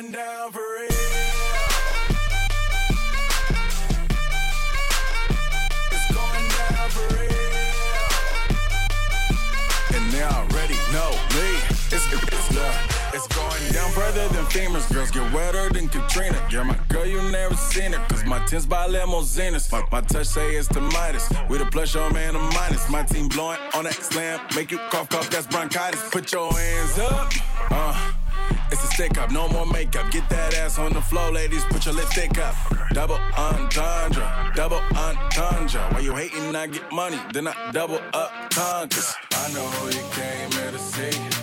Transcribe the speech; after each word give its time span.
Going 0.00 0.12
down 0.12 0.50
for 0.52 0.60
real. 0.60 0.88
It's 5.92 6.06
going 6.14 6.48
down 6.58 6.90
for 6.90 7.14
real. 7.14 7.30
And 9.94 10.12
they 10.12 10.22
already 10.22 10.78
know 10.92 11.10
me. 11.34 11.48
It's, 11.92 12.06
it's, 12.12 12.54
look, 12.54 12.74
It's 13.12 13.26
going 13.28 13.72
down 13.72 13.90
further 13.90 14.26
than 14.28 14.44
femurs. 14.46 14.90
Girls 14.92 15.10
get 15.10 15.30
wetter 15.34 15.68
than 15.68 15.88
Katrina. 15.88 16.40
You're 16.50 16.64
my 16.64 16.78
girl, 16.88 17.04
you 17.04 17.20
never 17.30 17.54
seen 17.54 17.92
her. 17.92 18.06
Cause 18.08 18.24
my 18.24 18.42
tins 18.46 18.64
by 18.66 18.86
limousines. 18.86 19.70
My, 19.70 19.82
my 19.92 20.00
touch 20.00 20.28
say 20.28 20.54
it's 20.54 20.68
the 20.68 20.80
Midas. 20.80 21.28
We 21.50 21.58
the 21.58 21.66
plus 21.66 21.94
your 21.94 22.10
man 22.10 22.36
a 22.36 22.38
minus. 22.38 22.88
My 22.88 23.02
team 23.02 23.28
blowing 23.28 23.58
on 23.74 23.84
that 23.84 23.94
slam. 23.94 24.40
Make 24.56 24.70
you 24.70 24.78
cough, 24.90 25.10
cough, 25.10 25.28
that's 25.28 25.46
bronchitis. 25.46 26.08
Put 26.10 26.32
your 26.32 26.50
hands 26.52 26.98
up. 26.98 27.32
Uh. 27.70 28.19
It's 28.70 28.84
a 28.84 28.86
stick 28.88 29.18
up, 29.18 29.30
no 29.30 29.48
more 29.48 29.66
makeup. 29.66 30.10
Get 30.10 30.28
that 30.28 30.54
ass 30.54 30.78
on 30.78 30.92
the 30.92 31.00
floor, 31.00 31.30
ladies. 31.32 31.64
Put 31.64 31.86
your 31.86 31.94
lipstick 31.94 32.38
up. 32.38 32.54
Double 32.92 33.18
entendre, 33.36 34.52
double 34.54 34.82
entendre. 34.96 35.80
Why 35.90 36.00
you 36.00 36.14
hating? 36.14 36.54
I 36.54 36.66
get 36.66 36.90
money, 36.92 37.18
then 37.32 37.48
I 37.48 37.70
double 37.72 38.00
up 38.12 38.50
conquers. 38.50 39.14
I 39.32 39.52
know 39.52 39.70
you 39.86 40.04
came 40.12 40.50
here 40.52 40.70
to 40.70 40.78
see. 40.78 41.39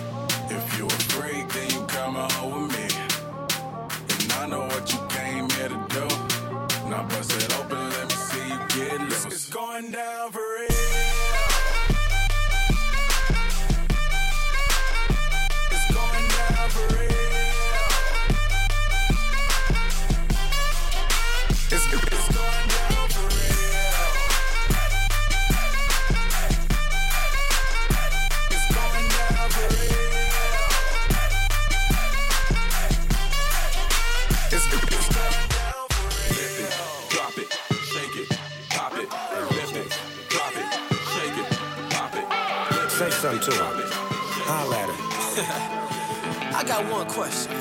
I 45.40 46.64
got 46.66 46.90
one 46.90 47.06
question. 47.06 47.52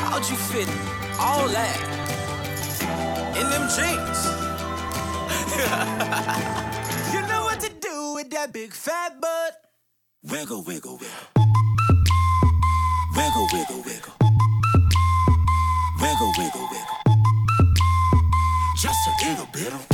How'd 0.00 0.26
you 0.30 0.36
fit 0.36 0.66
all 1.20 1.46
that 1.48 1.76
in 3.36 3.46
them 3.50 3.68
jeans? 3.68 4.24
you 7.14 7.20
know 7.28 7.42
what 7.44 7.60
to 7.60 7.68
do 7.78 8.14
with 8.14 8.30
that 8.30 8.54
big 8.54 8.72
fat 8.72 9.20
butt. 9.20 9.60
Wiggle, 10.22 10.62
wiggle, 10.62 10.96
wiggle. 10.96 11.28
Wiggle, 13.14 13.48
wiggle, 13.52 13.82
wiggle. 13.82 14.14
Wiggle, 16.00 16.32
wiggle, 16.38 16.68
wiggle. 16.72 16.98
Just 18.76 19.08
a 19.08 19.12
little 19.28 19.46
bit. 19.52 19.93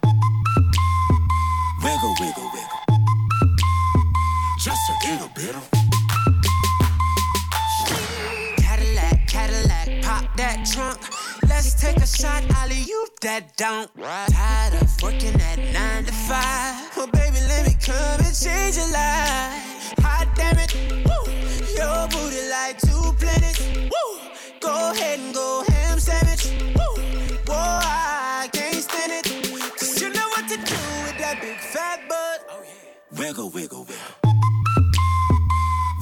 Wiggle, 2.01 2.25
wiggle, 2.25 2.49
wiggle. 2.51 2.79
Just 4.59 4.89
a 4.89 5.11
little 5.11 5.29
bit. 5.35 5.55
Cadillac, 8.57 9.27
Cadillac, 9.27 10.01
pop 10.01 10.25
that 10.35 10.65
trunk. 10.65 10.97
Let's 11.47 11.79
take 11.79 11.97
a 11.97 12.07
shot, 12.07 12.43
Ollie, 12.57 12.81
you 12.87 13.05
that 13.21 13.55
don't. 13.55 13.87
Tired 13.99 14.81
of 14.81 14.89
working 15.03 15.39
at 15.41 15.59
nine 15.59 16.05
to 16.05 16.11
five. 16.11 16.89
Well, 16.97 17.05
baby, 17.05 17.37
let 17.47 17.67
me 17.67 17.75
come 17.79 18.19
and 18.25 18.35
change 18.35 18.77
your 18.77 18.89
life. 18.89 19.93
Hot 20.01 20.27
damn 20.33 20.57
it, 20.57 20.73
woo. 21.05 21.31
Your 21.77 22.07
booty 22.07 22.49
like 22.49 22.79
two 22.81 23.13
planets. 23.19 23.61
Woo. 23.77 24.19
Go 24.59 24.91
ahead 24.91 25.19
and 25.19 25.35
go 25.35 25.63
ham 25.67 25.99
sandwich. 25.99 26.49
Woo. 26.75 26.80
Wiggle, 33.31 33.49
wiggle, 33.51 33.85
wiggle. 33.85 34.33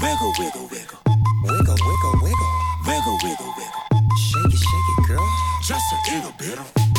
Wiggle, 0.02 0.34
wiggle, 0.40 0.68
wiggle. 0.72 0.98
Wiggle, 1.44 1.76
wiggle, 1.76 2.14
wiggle. 2.24 2.52
Wiggle, 2.88 3.18
wiggle, 3.24 3.54
wiggle. 3.56 3.84
Shake 4.18 4.46
it, 4.46 4.58
shake 4.58 4.98
it, 4.98 5.08
girl. 5.08 5.30
Just 5.62 5.86
a 5.94 6.12
little 6.12 6.34
bit. 6.40 6.99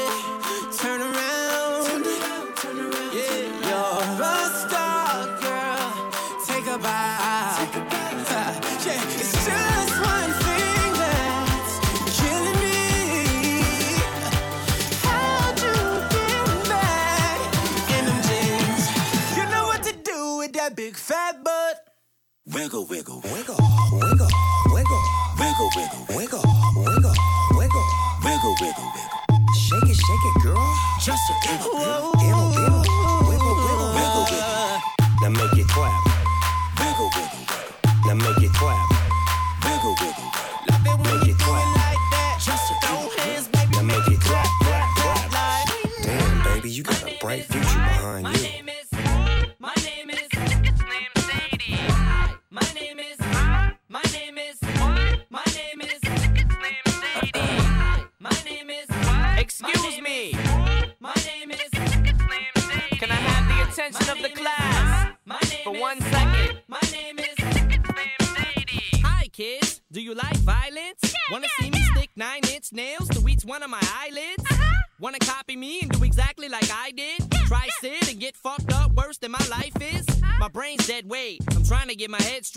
Wiggle, 22.61 22.85
wiggle, 22.85 23.19
Wiggle, 23.21 23.57
wiggle, 23.91 24.27
wiggle, 24.69 24.99
wiggle, 25.39 25.69
wiggle, 25.75 26.05
wiggle, 26.15 26.43
wiggle, 26.75 27.13
wiggle. 27.55 27.85
wiggle, 28.23 28.55
wiggle, 28.61 28.91
wiggle. 28.93 29.45
Shake 29.57 29.89
it, 29.89 29.95
shake 29.95 30.25
it, 30.29 30.41
girl. 30.43 30.75
Just 31.01 31.23
a 31.27 31.33
little 31.49 31.71
bit. 31.73 31.81
It'll, 31.81 32.51
it'll, 32.53 32.85
wiggle, 33.25 33.55
wiggle, 33.57 33.95
Wiggle, 33.95 34.25
wiggle, 34.29 34.81
Now 35.23 35.29
make 35.29 35.57
it 35.57 35.67
clap. 35.69 36.10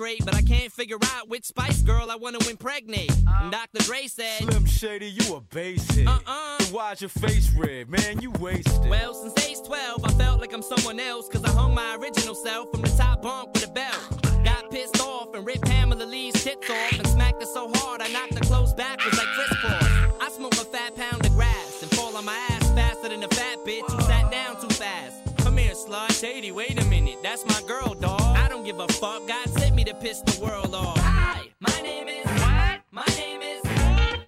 straight, 0.04 0.24
but 0.24 0.34
I 0.34 0.42
can't 0.42 0.70
figure 0.70 0.98
out 1.16 1.30
which 1.30 1.44
Spice 1.46 1.80
Girl 1.80 2.10
I 2.10 2.16
want 2.16 2.38
to 2.38 2.50
impregnate. 2.50 3.10
And 3.40 3.54
uh. 3.54 3.58
Dr. 3.58 3.84
Dre 3.84 4.06
said, 4.06 4.42
Slim 4.42 4.66
Shady, 4.66 5.06
you 5.06 5.34
a 5.34 5.40
basic. 5.40 6.06
Uh-uh. 6.06 6.62
Why's 6.72 7.00
your 7.00 7.08
face 7.08 7.50
red, 7.52 7.88
man? 7.88 8.20
You 8.20 8.30
wasted. 8.32 8.90
Well, 8.90 9.14
since 9.14 9.46
age 9.46 9.66
12, 9.66 10.04
I 10.04 10.12
felt 10.12 10.42
like 10.42 10.52
I'm 10.52 10.62
someone 10.62 11.00
else, 11.00 11.28
cause 11.28 11.42
I 11.44 11.50
hung 11.50 11.74
my 11.74 11.96
original 11.96 12.34
self 12.34 12.70
from 12.70 12.82
the 12.82 12.88
top 12.88 13.22
bunk 13.22 13.54
with 13.54 13.66
a 13.66 13.72
belt. 13.72 14.44
Got 14.44 14.70
pissed 14.70 15.00
off 15.00 15.34
and 15.34 15.46
ripped 15.46 15.64
Pamela 15.64 16.04
Lee's 16.04 16.34
tits 16.34 16.68
off 16.68 16.98
and 16.98 17.06
smacked 17.06 17.40
her 17.40 17.48
so 17.48 17.70
hard 17.74 18.02
I 18.02 18.08
knocked 18.08 18.34
her 18.34 18.44
clothes 18.44 18.74
backwards 18.74 19.16
like 19.16 19.28
Kris 19.28 19.58
Kross. 19.58 20.20
I 20.20 20.28
smoked 20.28 20.58
a 20.58 20.66
fat 20.66 20.94
pound 20.96 21.24
of 21.24 21.32
grass 21.32 21.80
and 21.80 21.90
fall 21.92 22.14
on 22.14 22.26
my 22.26 22.36
ass 22.50 22.70
faster 22.72 23.08
than 23.08 23.22
a 23.22 23.28
fat 23.28 23.56
bitch 23.64 23.90
who 23.90 24.02
sat 24.02 24.30
down 24.30 24.60
too 24.60 24.68
fast. 24.68 25.16
Come 25.38 25.56
here, 25.56 25.72
slut, 25.72 26.12
shady, 26.20 26.52
wait 26.52 26.78
a 26.78 26.84
minute, 26.86 27.16
that's 27.22 27.46
my 27.46 27.62
girl, 27.66 27.94
dog. 27.94 28.23
Don't 28.64 28.78
give 28.78 28.88
a 28.88 28.92
fuck. 28.94 29.26
God 29.28 29.50
sent 29.50 29.74
me 29.74 29.84
to 29.84 29.92
piss 29.92 30.20
the 30.20 30.42
world 30.42 30.74
off. 30.74 30.96
Hi, 30.98 31.48
my 31.60 31.80
name 31.82 32.08
is 32.08 32.24
what? 32.24 32.80
My 32.90 33.04
name 33.14 33.42
is 33.42 33.62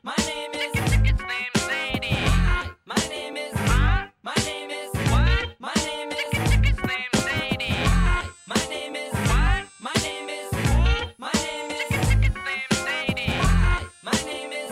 my 0.03 0.15
name 0.27 0.51
is 0.53 0.73
it's 0.75 1.21
Slim 1.23 1.71
Shady. 1.71 2.13
Hi, 2.13 2.69
my 2.85 2.97
name 3.09 3.39
is 3.39 3.55
my 3.55 4.35
name 4.45 4.71
is 4.71 4.93
what? 5.11 5.49
My 5.59 5.73
name 5.87 6.11
is 6.11 6.19
it's 6.35 6.79
Slim 6.79 7.13
Shady. 7.25 7.73
Hi, 7.89 8.27
my 8.47 8.63
name 8.69 8.95
is 8.95 9.15
what? 9.15 9.65
My 9.81 9.95
name 10.03 10.29
is 10.29 10.53
my 11.17 11.33
name 11.33 11.71
is 11.71 11.91
it's 11.91 12.35
Slim 12.37 12.71
Shady. 12.85 13.33
Hi, 13.41 13.87
my 14.03 14.13
name 14.27 14.53
is 14.53 14.71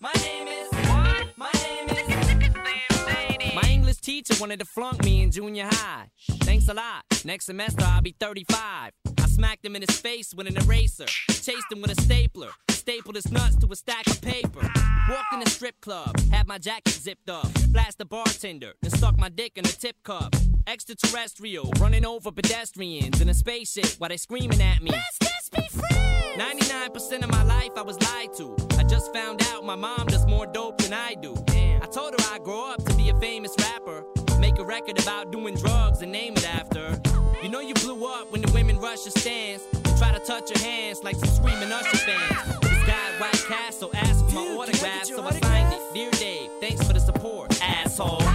my 0.00 0.12
name 0.14 0.48
is 0.48 0.68
what? 0.90 1.38
My 1.38 1.52
name 1.62 1.88
is 1.88 1.98
it's 2.08 2.52
Slim 2.52 3.06
Shady. 3.06 3.54
My 3.54 3.68
English 3.68 3.98
teacher 3.98 4.34
wanted 4.40 4.58
to 4.58 4.64
flunk 4.64 5.04
me 5.04 5.22
in 5.22 5.30
junior 5.30 5.68
high. 5.70 6.08
Thanks 6.48 6.66
a 6.70 6.72
lot. 6.72 7.04
Next 7.26 7.44
semester 7.44 7.84
I'll 7.84 8.00
be 8.00 8.14
35. 8.18 8.92
I 9.18 9.26
smacked 9.26 9.66
him 9.66 9.76
in 9.76 9.82
his 9.82 10.00
face 10.00 10.32
with 10.32 10.46
an 10.46 10.56
eraser. 10.56 11.04
Chased 11.04 11.70
him 11.70 11.82
with 11.82 11.90
a 11.90 12.00
stapler. 12.00 12.48
Stapled 12.70 13.16
his 13.16 13.30
nuts 13.30 13.56
to 13.56 13.70
a 13.70 13.76
stack 13.76 14.06
of 14.06 14.22
paper. 14.22 14.62
Walked 15.10 15.34
in 15.34 15.42
a 15.42 15.46
strip 15.50 15.78
club. 15.82 16.18
Had 16.32 16.46
my 16.46 16.56
jacket 16.56 16.94
zipped 16.94 17.28
up. 17.28 17.46
Flashed 17.70 17.98
the 17.98 18.06
bartender. 18.06 18.72
Then 18.80 18.92
stuck 18.92 19.18
my 19.18 19.28
dick 19.28 19.58
in 19.58 19.66
a 19.66 19.68
tip 19.68 19.96
cup. 20.04 20.34
Extraterrestrial. 20.66 21.70
Running 21.78 22.06
over 22.06 22.32
pedestrians 22.32 23.20
in 23.20 23.28
a 23.28 23.34
spaceship 23.34 23.96
while 23.98 24.08
they 24.08 24.16
screaming 24.16 24.62
at 24.62 24.82
me. 24.82 24.90
Let's 24.90 25.18
just 25.18 25.52
be 25.52 25.68
friends. 25.68 26.38
99% 26.38 27.24
of 27.24 27.30
my 27.30 27.42
life 27.42 27.72
I 27.76 27.82
was 27.82 28.00
lied 28.04 28.32
to. 28.38 28.56
I 28.78 28.84
just 28.84 29.12
found 29.12 29.42
out 29.48 29.66
my 29.66 29.76
mom 29.76 30.06
does 30.06 30.26
more 30.26 30.46
dope 30.46 30.78
than 30.78 30.94
I 30.94 31.14
do. 31.14 31.34
I 31.50 31.86
told 31.92 32.18
her 32.18 32.34
I'd 32.34 32.42
grow 32.42 32.72
up 32.72 32.82
to 32.86 32.94
be 32.94 33.10
a 33.10 33.20
famous 33.20 33.54
rapper. 33.58 34.02
Record 34.68 35.00
about 35.00 35.30
doing 35.30 35.54
drugs 35.54 36.02
and 36.02 36.12
name 36.12 36.34
it 36.34 36.46
after. 36.46 37.00
You 37.42 37.48
know 37.48 37.60
you 37.60 37.72
blew 37.72 38.06
up 38.06 38.30
when 38.30 38.42
the 38.42 38.52
women 38.52 38.78
rush 38.78 39.06
your 39.06 39.12
stands 39.12 39.62
and 39.72 39.96
try 39.96 40.12
to 40.12 40.18
touch 40.18 40.50
your 40.50 40.58
hands 40.58 41.02
like 41.02 41.16
some 41.16 41.30
screaming 41.30 41.72
Usher 41.72 41.96
fans. 41.96 42.60
This 42.60 42.84
guy 42.84 43.12
White 43.18 43.32
Castle 43.48 43.90
asked 43.94 44.26
for 44.26 44.34
my 44.34 44.56
autograph, 44.58 45.06
so 45.06 45.22
I 45.22 45.30
signed 45.30 45.72
it. 45.72 45.80
Dear 45.94 46.10
Dave, 46.10 46.50
thanks 46.60 46.86
for 46.86 46.92
the 46.92 47.00
support, 47.00 47.58
asshole. 47.62 48.27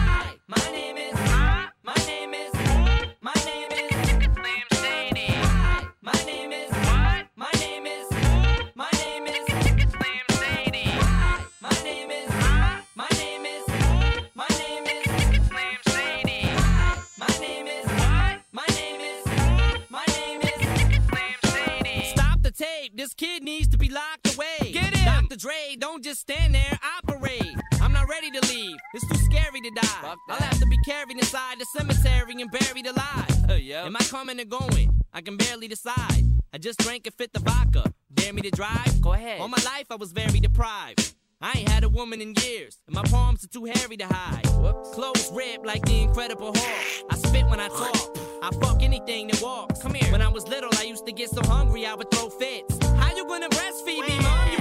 Dre, 25.44 25.76
don't 25.78 26.02
just 26.02 26.22
stand 26.22 26.56
there. 26.56 26.80
Operate. 27.00 27.54
I'm 27.82 27.92
not 27.92 28.08
ready 28.08 28.32
to 28.32 28.40
leave. 28.48 28.78
It's 28.94 29.06
too 29.06 29.18
scary 29.26 29.60
to 29.60 29.72
die. 29.72 30.16
I'll 30.30 30.38
have 30.38 30.58
to 30.58 30.66
be 30.66 30.78
carried 30.86 31.18
inside 31.18 31.60
the 31.60 31.66
cemetery 31.66 32.42
and 32.42 32.50
buried 32.50 32.88
alive. 32.88 33.50
Uh, 33.50 33.56
yeah. 33.56 33.84
Am 33.84 33.94
I 33.94 34.00
coming 34.06 34.40
or 34.40 34.46
going? 34.46 35.02
I 35.12 35.20
can 35.20 35.36
barely 35.36 35.68
decide. 35.68 36.24
I 36.54 36.60
just 36.60 36.80
drank 36.80 37.08
and 37.08 37.16
fit 37.16 37.34
the 37.34 37.42
vodka. 37.42 37.92
Dare 38.14 38.32
me 38.32 38.42
to 38.44 38.52
drive? 38.52 39.02
Go 39.02 39.12
ahead. 39.12 39.42
All 39.42 39.50
my 39.50 39.62
life 39.66 39.88
I 39.92 39.96
was 39.96 40.14
very 40.14 40.40
deprived. 40.40 41.14
I 41.42 41.52
ain't 41.58 41.68
had 41.68 41.84
a 41.84 41.90
woman 41.90 42.22
in 42.22 42.36
years, 42.36 42.78
and 42.88 42.96
my 42.96 43.04
palms 43.04 43.44
are 43.44 43.50
too 43.50 43.66
hairy 43.66 43.98
to 43.98 44.06
hide. 44.06 44.46
Clothes 44.94 45.30
ripped 45.34 45.66
like 45.66 45.84
the 45.84 46.04
Incredible 46.04 46.54
Hulk. 46.56 47.06
I 47.10 47.18
spit 47.18 47.46
when 47.48 47.60
I 47.60 47.68
talk. 47.68 48.18
I 48.42 48.50
fuck 48.62 48.82
anything 48.82 49.28
that 49.28 49.42
walks. 49.42 49.82
Come 49.82 49.94
here. 49.94 50.10
When 50.10 50.22
I 50.22 50.30
was 50.30 50.48
little, 50.48 50.70
I 50.80 50.84
used 50.84 51.06
to 51.06 51.12
get 51.12 51.32
so 51.32 51.42
hungry 51.44 51.86
I 51.86 51.96
would 51.96 52.10
throw 52.12 52.30
fits. 52.30 52.78
How 52.96 53.14
you 53.14 53.28
gonna 53.28 53.50
breastfeed 53.50 54.08
me, 54.08 54.20
mom? 54.22 54.53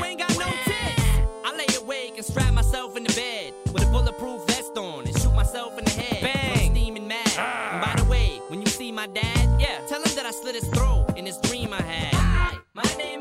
Awake 1.92 2.16
and 2.16 2.24
strap 2.24 2.52
myself 2.54 2.96
in 2.96 3.04
the 3.04 3.12
bed 3.12 3.52
with 3.72 3.82
a 3.82 3.86
bulletproof 3.86 4.46
vest 4.46 4.76
on 4.78 5.04
and 5.06 5.14
shoot 5.20 5.34
myself 5.34 5.78
in 5.78 5.84
the 5.84 5.90
head. 5.90 6.22
Bang! 6.22 6.68
I'm 6.68 6.74
steaming 6.74 7.06
mad. 7.06 7.34
Ah. 7.36 7.72
And 7.72 7.80
by 7.84 8.02
the 8.02 8.10
way, 8.10 8.40
when 8.48 8.60
you 8.60 8.66
see 8.66 8.90
my 8.90 9.06
dad, 9.08 9.60
yeah, 9.60 9.78
tell 9.88 10.02
him 10.02 10.14
that 10.16 10.24
I 10.24 10.30
slit 10.30 10.54
his 10.54 10.66
throat 10.68 11.18
in 11.18 11.26
this 11.26 11.38
dream 11.42 11.72
I 11.72 11.82
had. 11.82 12.14
Hi, 12.14 12.56
my 12.72 12.88
name 12.96 13.11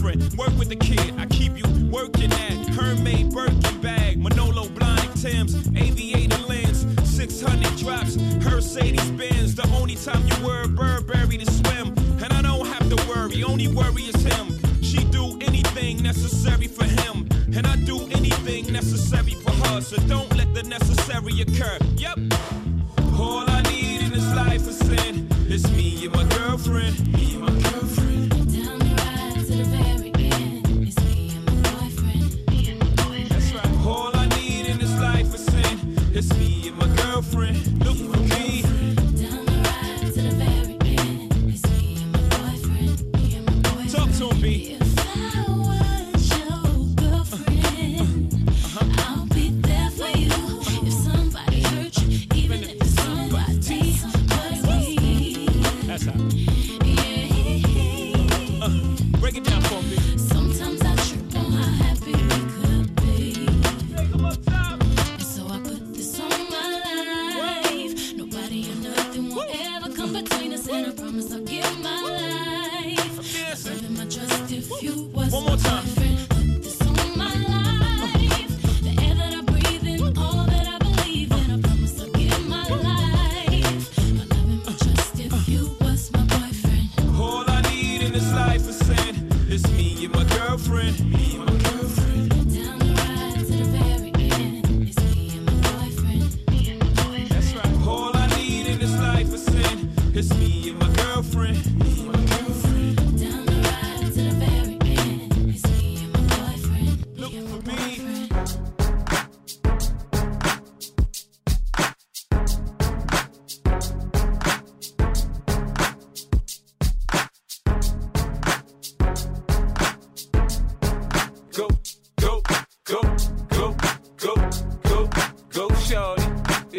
girlfriend, 0.00 0.38
work 0.38 0.56
with 0.58 0.68
the 0.68 0.76
kid. 0.76 1.14
I 1.18 1.26
keep 1.26 1.56
you 1.56 1.64
working 1.90 2.32
at 2.32 2.56
Hermès 2.68 3.32
Birkin 3.32 3.80
bag, 3.80 4.18
Manolo 4.18 4.64
Blahniks, 4.68 5.24
aviator 5.76 6.42
lens, 6.46 6.86
600 7.04 7.76
drops, 7.76 8.16
Mercedes 8.16 9.10
Benz. 9.12 9.54
The 9.54 9.66
only 9.76 9.96
time 9.96 10.26
you 10.26 10.46
wear 10.46 10.68
Burberry 10.68 11.38
to 11.38 11.50
swim, 11.50 11.88
and 12.22 12.32
I 12.32 12.42
don't 12.42 12.66
have 12.66 12.88
to 12.88 13.08
worry. 13.08 13.42
Only 13.42 13.68
worry 13.68 14.02
is 14.02 14.22
him. 14.22 14.58
She 14.82 15.04
do 15.04 15.38
anything 15.40 16.02
necessary 16.02 16.68
for 16.68 16.84
him, 16.84 17.28
and 17.54 17.66
I 17.66 17.76
do 17.76 18.00
anything 18.10 18.72
necessary 18.72 19.34
for 19.34 19.52
her. 19.52 19.80
So 19.80 19.96
don't 20.08 20.34
let 20.36 20.54
the 20.54 20.62
necessary 20.62 21.40
occur. 21.40 21.78
Yep. 21.96 22.18
All 23.18 23.48
I 23.48 23.62
need 23.62 24.02
in 24.02 24.12
this 24.12 24.34
life 24.34 24.66
is 24.68 24.78
sin. 24.78 25.28
It's 25.48 25.68
me 25.72 26.04
and 26.04 26.14
my 26.14 26.24
girlfriend. 26.36 27.12
Me 27.12 27.34
and 27.34 27.40
my 27.40 27.48
girlfriend. 27.48 27.77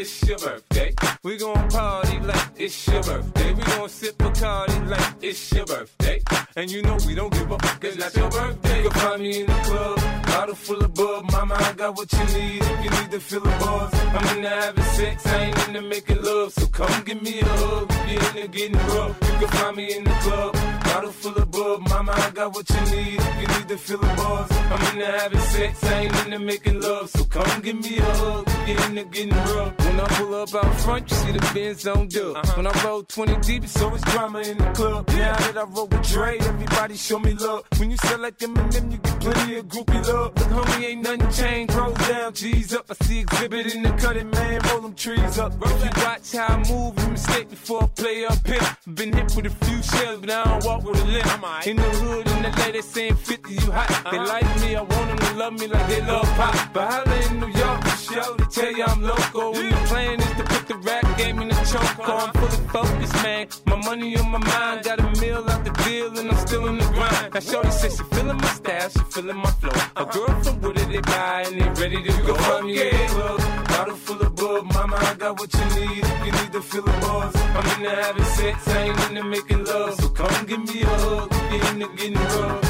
It's 0.01 0.25
your 0.25 0.37
birthday. 0.37 0.93
We 1.23 1.35
gon' 1.35 1.69
party 1.69 2.19
like 2.21 2.51
it's 2.55 2.87
your 2.87 3.03
birthday. 3.03 3.53
We 3.53 3.63
gon' 3.63 3.89
sip 3.89 4.17
Bacardi 4.17 4.87
like 4.87 5.15
it's 5.21 5.51
your 5.51 5.65
birthday. 5.65 6.21
And 6.55 6.71
you 6.71 6.81
know 6.83 6.97
we 7.05 7.15
don't 7.15 7.33
give 7.33 7.51
up, 7.51 7.61
cause 7.81 7.97
that's 7.97 8.15
your 8.15 8.29
birthday. 8.29 8.81
You 8.81 8.89
can 8.89 8.99
find 9.01 9.21
me 9.21 9.41
in 9.41 9.47
the 9.47 9.59
club, 9.67 9.97
bottle 10.23 10.55
full 10.55 10.81
of 10.85 10.93
bub. 10.93 11.29
Mama, 11.33 11.55
I 11.55 11.73
got 11.73 11.97
what 11.97 12.09
you 12.13 12.25
need 12.39 12.63
if 12.63 12.83
you 12.85 12.89
need 12.91 13.11
to 13.11 13.19
fill 13.19 13.41
the 13.41 13.49
buzz. 13.59 13.93
I'm 13.93 14.37
into 14.37 14.49
having 14.49 14.83
sex, 14.85 15.27
I 15.27 15.37
ain't 15.43 15.67
into 15.67 15.81
making 15.81 16.23
love. 16.23 16.53
So 16.53 16.67
come 16.67 17.03
give 17.03 17.21
me 17.21 17.41
a 17.41 17.45
hug 17.45 17.91
if 17.91 18.09
you're 18.09 18.43
into 18.43 18.57
getting 18.57 18.77
rough. 18.95 19.19
You 19.21 19.37
can 19.39 19.47
find 19.49 19.75
me 19.75 19.97
in 19.97 20.05
the 20.05 20.15
club, 20.23 20.55
bottle 20.89 21.11
full 21.11 21.37
of 21.37 21.51
bub. 21.51 21.81
Mama, 21.89 22.13
I 22.15 22.29
got 22.31 22.53
what 22.55 22.69
you 22.69 22.81
need 22.95 23.19
if 23.19 23.41
you 23.41 23.47
need 23.55 23.67
to 23.67 23.77
fill 23.77 23.99
the 23.99 24.07
buzz. 24.07 24.51
I'm 24.51 24.81
into 24.93 25.05
having 25.05 25.39
sex, 25.39 25.83
I 25.83 25.99
ain't 26.01 26.25
into 26.25 26.39
making 26.39 26.81
love. 26.81 27.09
So 27.09 27.23
come 27.25 27.61
give 27.61 27.79
me 27.79 27.97
a 27.97 28.03
hug 28.03 28.49
you're 28.69 28.85
into 28.85 29.03
getting 29.05 29.33
rough. 29.55 29.77
When 29.79 29.99
I 29.99 30.07
pull 30.07 30.35
up 30.35 30.53
out 30.55 30.75
front, 30.81 31.09
you 31.09 31.17
see 31.17 31.31
the 31.31 31.51
Benz 31.53 31.87
on 31.87 32.07
dub. 32.07 32.35
Uh-huh. 32.35 32.53
When 32.55 32.67
I 32.67 32.83
roll 32.83 33.03
20 33.03 33.37
deep, 33.39 33.63
it's 33.63 33.81
always 33.81 34.01
drama 34.03 34.39
in 34.39 34.57
the 34.57 34.71
club. 34.71 35.07
Now 35.09 35.35
that 35.35 35.57
I 35.57 35.63
roll 35.63 35.87
with 35.87 36.07
Dre, 36.09 36.37
everybody 36.37 36.95
show 36.95 37.19
me 37.19 37.33
love. 37.33 37.63
When 37.77 37.91
you 37.91 37.97
sell 37.97 38.19
like 38.19 38.37
Eminem, 38.37 38.91
you 38.91 38.97
get 38.97 39.19
plenty 39.19 39.55
of 39.57 39.65
groupie 39.67 40.05
love. 40.07 40.37
Look, 40.37 40.65
homie, 40.65 40.85
ain't 40.85 41.03
nothing 41.03 41.31
changed. 41.31 41.73
Roll 41.73 41.93
down, 41.93 42.33
G's 42.33 42.73
up. 42.73 42.85
I 42.89 43.05
see 43.05 43.23
Xzibit 43.23 43.75
in 43.75 43.83
the 43.83 43.91
cutting, 43.91 44.29
man. 44.29 44.61
Roll 44.69 44.81
them 44.81 44.95
trees 44.95 45.39
up. 45.39 45.53
If 45.61 45.83
you 45.83 46.03
watch 46.03 46.31
how 46.33 46.47
I 46.47 46.57
move, 46.69 46.99
you 46.99 47.07
mistake 47.09 47.49
before 47.49 47.83
I 47.83 47.87
play 47.87 48.25
up 48.25 48.47
here. 48.47 48.77
Been 48.93 49.13
hit 49.13 49.35
with 49.35 49.45
a 49.45 49.65
few 49.65 49.81
shells, 49.81 50.21
but 50.21 50.29
I 50.29 50.43
don't 50.43 50.65
walk 50.65 50.78
with 50.83 51.01
a 51.01 51.05
limp. 51.05 51.67
In 51.67 51.75
the 51.75 51.83
hood, 51.83 52.27
in 52.27 52.41
the 52.43 52.51
lady 52.59 52.81
saying 52.81 53.15
50, 53.15 53.53
you 53.53 53.71
hot. 53.71 53.87
They 54.11 54.17
uh-huh. 54.17 54.27
like 54.27 54.61
me, 54.61 54.75
I 54.75 54.81
want 54.81 55.07
them 55.09 55.17
to 55.17 55.33
love 55.35 55.53
me 55.53 55.67
like 55.67 55.87
they 55.87 56.01
love 56.01 56.25
pop. 56.35 56.73
But 56.73 56.91
holla 56.91 57.15
in 57.27 57.39
New 57.39 57.47
York, 57.47 57.85
show, 57.97 58.35
they 58.35 58.45
tell 58.45 58.71
you 58.71 58.83
I'm 58.85 59.01
local. 59.01 59.55
And 59.55 59.71
the 59.71 59.77
plan 59.87 60.19
is 60.19 60.33
to 60.37 60.43
put 60.43 60.67
the 60.67 60.77
rap 60.77 61.08
game 61.19 61.37
me 61.37 61.45
the 61.45 61.55
choke. 61.71 62.07
I'm 62.07 62.31
fully 62.39 62.61
focused, 62.75 63.17
man. 63.23 63.47
My 63.65 63.75
money 63.87 64.17
on 64.17 64.31
my 64.31 64.39
mind, 64.39 64.83
got 64.85 64.99
a 64.99 65.21
meal 65.21 65.43
out 65.51 65.63
the 65.65 65.71
deal, 65.83 66.17
and 66.17 66.31
I'm 66.31 66.37
still 66.47 66.65
in 66.67 66.77
the 66.77 66.85
grind. 66.95 67.33
Now, 67.33 67.39
Shorty 67.39 67.71
says 67.71 67.97
she 67.97 68.03
feeling 68.15 68.37
my 68.37 68.51
style, 68.59 68.89
she 68.89 69.03
feeling 69.13 69.37
my 69.37 69.51
flow. 69.59 69.79
A 70.01 70.05
girl 70.05 70.33
from 70.43 70.61
Wooded, 70.61 70.89
they 70.89 71.01
buy, 71.01 71.43
and 71.47 71.55
they 71.59 71.69
ready 71.81 71.99
to 72.03 72.13
go. 72.27 72.33
Find 72.35 72.67
me 72.67 72.73
in 72.81 72.95
the 72.97 73.05
club, 73.13 73.39
bottle 73.69 73.95
full 73.95 74.21
of 74.21 74.35
bub. 74.35 74.73
Mama, 74.73 74.95
I 74.95 75.13
got 75.15 75.39
what 75.39 75.51
you 75.53 75.65
need 75.77 76.03
if 76.11 76.25
you 76.25 76.31
need 76.39 76.51
to 76.53 76.61
fill 76.61 76.83
the 76.83 76.95
buzz. 77.03 77.35
I'm 77.57 77.67
into 77.75 77.91
having 78.03 78.29
sex, 78.37 78.67
I 78.67 78.81
ain't 78.87 78.99
into 79.09 79.23
making 79.23 79.63
love. 79.65 79.93
So 79.99 80.09
come 80.09 80.45
give 80.45 80.63
me 80.69 80.81
a 80.81 80.87
hug 80.87 81.29
if 81.31 81.51
you're 81.51 81.73
into 81.73 81.87
getting 81.97 82.23
rough. 82.33 82.61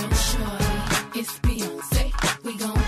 No 0.00 0.08
shorty, 0.28 1.20
it's 1.20 1.34
Beyonce. 1.44 2.04
We 2.44 2.56
gon' 2.56 2.83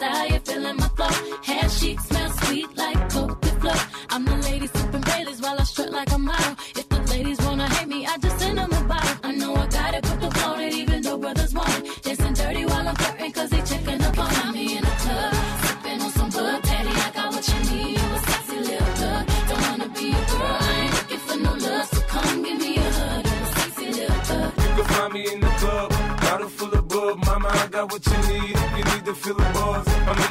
style, 0.00 0.26
you 0.32 0.40
feeling 0.40 0.76
my 0.76 0.88
flow. 0.96 1.14
Hair 1.48 1.68
chic, 1.68 2.00
smell 2.00 2.30
sweet 2.40 2.68
like 2.76 3.00
de 3.44 3.50
Flow. 3.60 3.80
I'm 4.12 4.24
the 4.24 4.36
lady 4.48 4.66
sipping 4.74 5.04
Baileys 5.08 5.40
while 5.42 5.58
I 5.62 5.64
strut 5.64 5.90
like 5.98 6.10
a 6.12 6.18
model. 6.18 6.54
If 6.80 6.88
the 6.88 7.00
ladies 7.12 7.38
wanna 7.46 7.68
hate 7.74 7.88
me, 7.94 8.06
I 8.06 8.16
just 8.24 8.38
send 8.40 8.56
them 8.58 8.72
a 8.72 8.82
bottle. 8.90 9.16
I 9.28 9.32
know 9.40 9.52
I 9.54 9.66
got 9.78 9.94
it, 9.96 10.02
but 10.08 10.18
the 10.24 10.30
phone 10.38 10.60
it 10.66 10.74
even 10.82 11.02
though 11.02 11.18
brothers 11.18 11.52
want 11.58 11.74
it. 11.78 12.02
Dancing 12.04 12.34
dirty 12.40 12.64
while 12.70 12.88
I'm 12.90 12.96
flirting, 13.00 13.32
cause 13.32 13.50
they 13.50 13.62
checking 13.70 14.02
up 14.08 14.18
on 14.18 14.52
me 14.54 14.64
in 14.78 14.84
the 14.88 14.94
club. 15.02 15.34
Sipping 15.64 16.00
on 16.06 16.10
some 16.18 16.30
bud, 16.36 16.62
daddy, 16.68 16.94
I 17.06 17.10
got 17.18 17.28
what 17.34 17.44
you 17.52 17.60
need. 17.70 17.98
You 18.00 18.08
a 18.16 18.18
sexy 18.28 18.58
little 18.68 18.92
thug. 19.00 19.22
Don't 19.48 19.62
wanna 19.68 19.88
be 19.98 20.06
a 20.20 20.22
girl, 20.32 20.56
I 20.68 20.72
ain't 20.82 20.92
looking 20.96 21.22
for 21.26 21.38
no 21.46 21.52
love. 21.66 21.86
So 21.92 22.00
come 22.12 22.42
give 22.46 22.58
me 22.64 22.72
a 22.86 22.88
hug. 22.98 23.26
You 23.30 23.38
a 23.44 23.48
sexy 23.56 23.86
little 23.98 24.22
thug. 24.28 24.50
You 24.62 24.70
can 24.76 24.86
find 24.94 25.12
me 25.16 25.22
in 25.32 25.40
the 25.46 25.52
club, 25.60 25.88
bottle 26.24 26.48
full 26.56 26.72
of 26.80 26.88
bub. 26.88 27.14
Mama, 27.26 27.48
I 27.64 27.66
got 27.74 27.92
what 27.92 28.02
you 28.10 28.18
need 28.30 28.56
if 28.64 28.70
you 28.78 28.84
need 28.90 29.04
to 29.04 29.14
fill 29.14 29.34
the 29.34 29.48
buzz. 29.56 29.89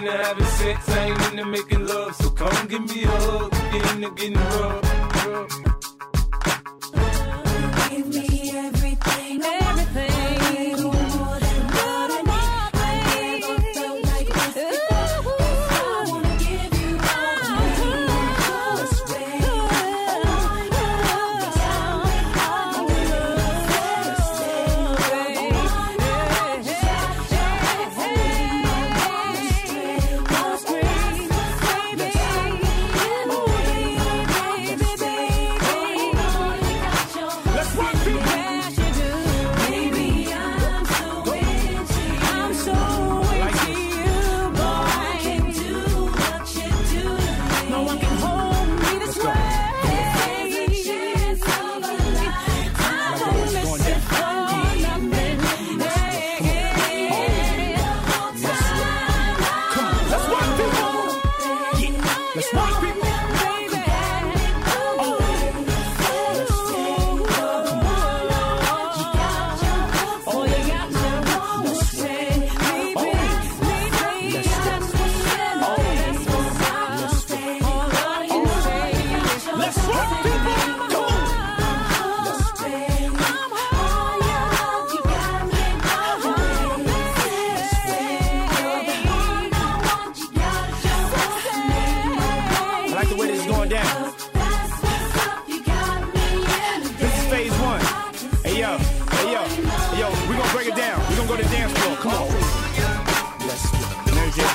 Having 0.10 0.46
sex, 0.46 0.90
I 0.90 1.06
ain't 1.06 1.32
into 1.32 1.46
making 1.46 1.86
love. 1.86 2.16
So 2.16 2.30
come 2.32 2.68
give 2.68 2.84
me 2.84 3.04
a 3.04 3.08
hug 3.08 3.54
you're 3.74 3.94
into 3.94 4.10
getting 4.12 4.34
rough. 4.36 4.89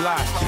Fly. 0.05 0.44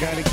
Got 0.00 0.16
it 0.16 0.27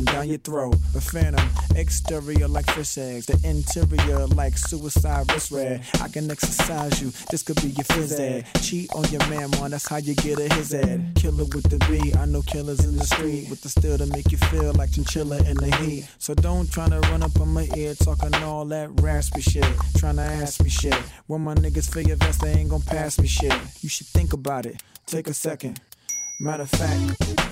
down 0.00 0.28
your 0.28 0.38
throat. 0.38 0.76
The 0.92 1.00
phantom, 1.00 1.48
exterior 1.76 2.48
like 2.48 2.66
fish 2.70 2.98
eggs, 2.98 3.26
the 3.26 3.38
interior 3.48 4.26
like 4.26 4.58
suicide 4.58 5.30
wrist 5.32 5.50
red. 5.52 5.82
I 6.00 6.08
can 6.08 6.30
exercise 6.30 7.00
you, 7.00 7.10
this 7.30 7.42
could 7.42 7.56
be 7.62 7.68
your 7.68 7.84
phys 7.84 8.18
ed. 8.18 8.46
Cheat 8.62 8.92
on 8.94 9.04
your 9.10 9.26
man, 9.28 9.50
man, 9.52 9.70
that's 9.70 9.88
how 9.88 9.98
you 9.98 10.14
get 10.14 10.38
a 10.38 10.52
his 10.54 10.74
ed. 10.74 11.12
Killer 11.14 11.44
with 11.44 11.70
the 11.70 11.78
B, 11.88 12.12
I 12.18 12.24
know 12.26 12.42
killers 12.42 12.84
in 12.84 12.96
the 12.96 13.04
street 13.04 13.48
with 13.50 13.60
the 13.62 13.68
steel 13.68 13.98
to 13.98 14.06
make 14.06 14.32
you 14.32 14.38
feel 14.38 14.72
like 14.74 14.92
chinchilla 14.92 15.38
in 15.48 15.56
the 15.56 15.74
heat. 15.76 16.08
So 16.18 16.34
don't 16.34 16.70
try 16.70 16.88
to 16.88 17.00
run 17.00 17.22
up 17.22 17.38
on 17.40 17.48
my 17.48 17.68
ear 17.76 17.94
talking 17.94 18.34
all 18.42 18.64
that 18.66 18.90
raspy 19.00 19.40
shit. 19.42 19.66
Trying 19.96 20.16
to 20.16 20.22
ask 20.22 20.62
me 20.62 20.70
shit. 20.70 20.94
When 21.26 21.42
my 21.42 21.54
niggas 21.54 21.92
your 22.06 22.16
vest, 22.16 22.40
they 22.40 22.52
ain't 22.52 22.70
gonna 22.70 22.84
pass 22.84 23.18
me 23.18 23.26
shit. 23.26 23.52
You 23.80 23.88
should 23.88 24.06
think 24.08 24.32
about 24.32 24.66
it. 24.66 24.82
Take 25.06 25.28
a 25.28 25.34
second. 25.34 25.80
Matter 26.40 26.62
of 26.64 26.70
fact, 26.70 27.51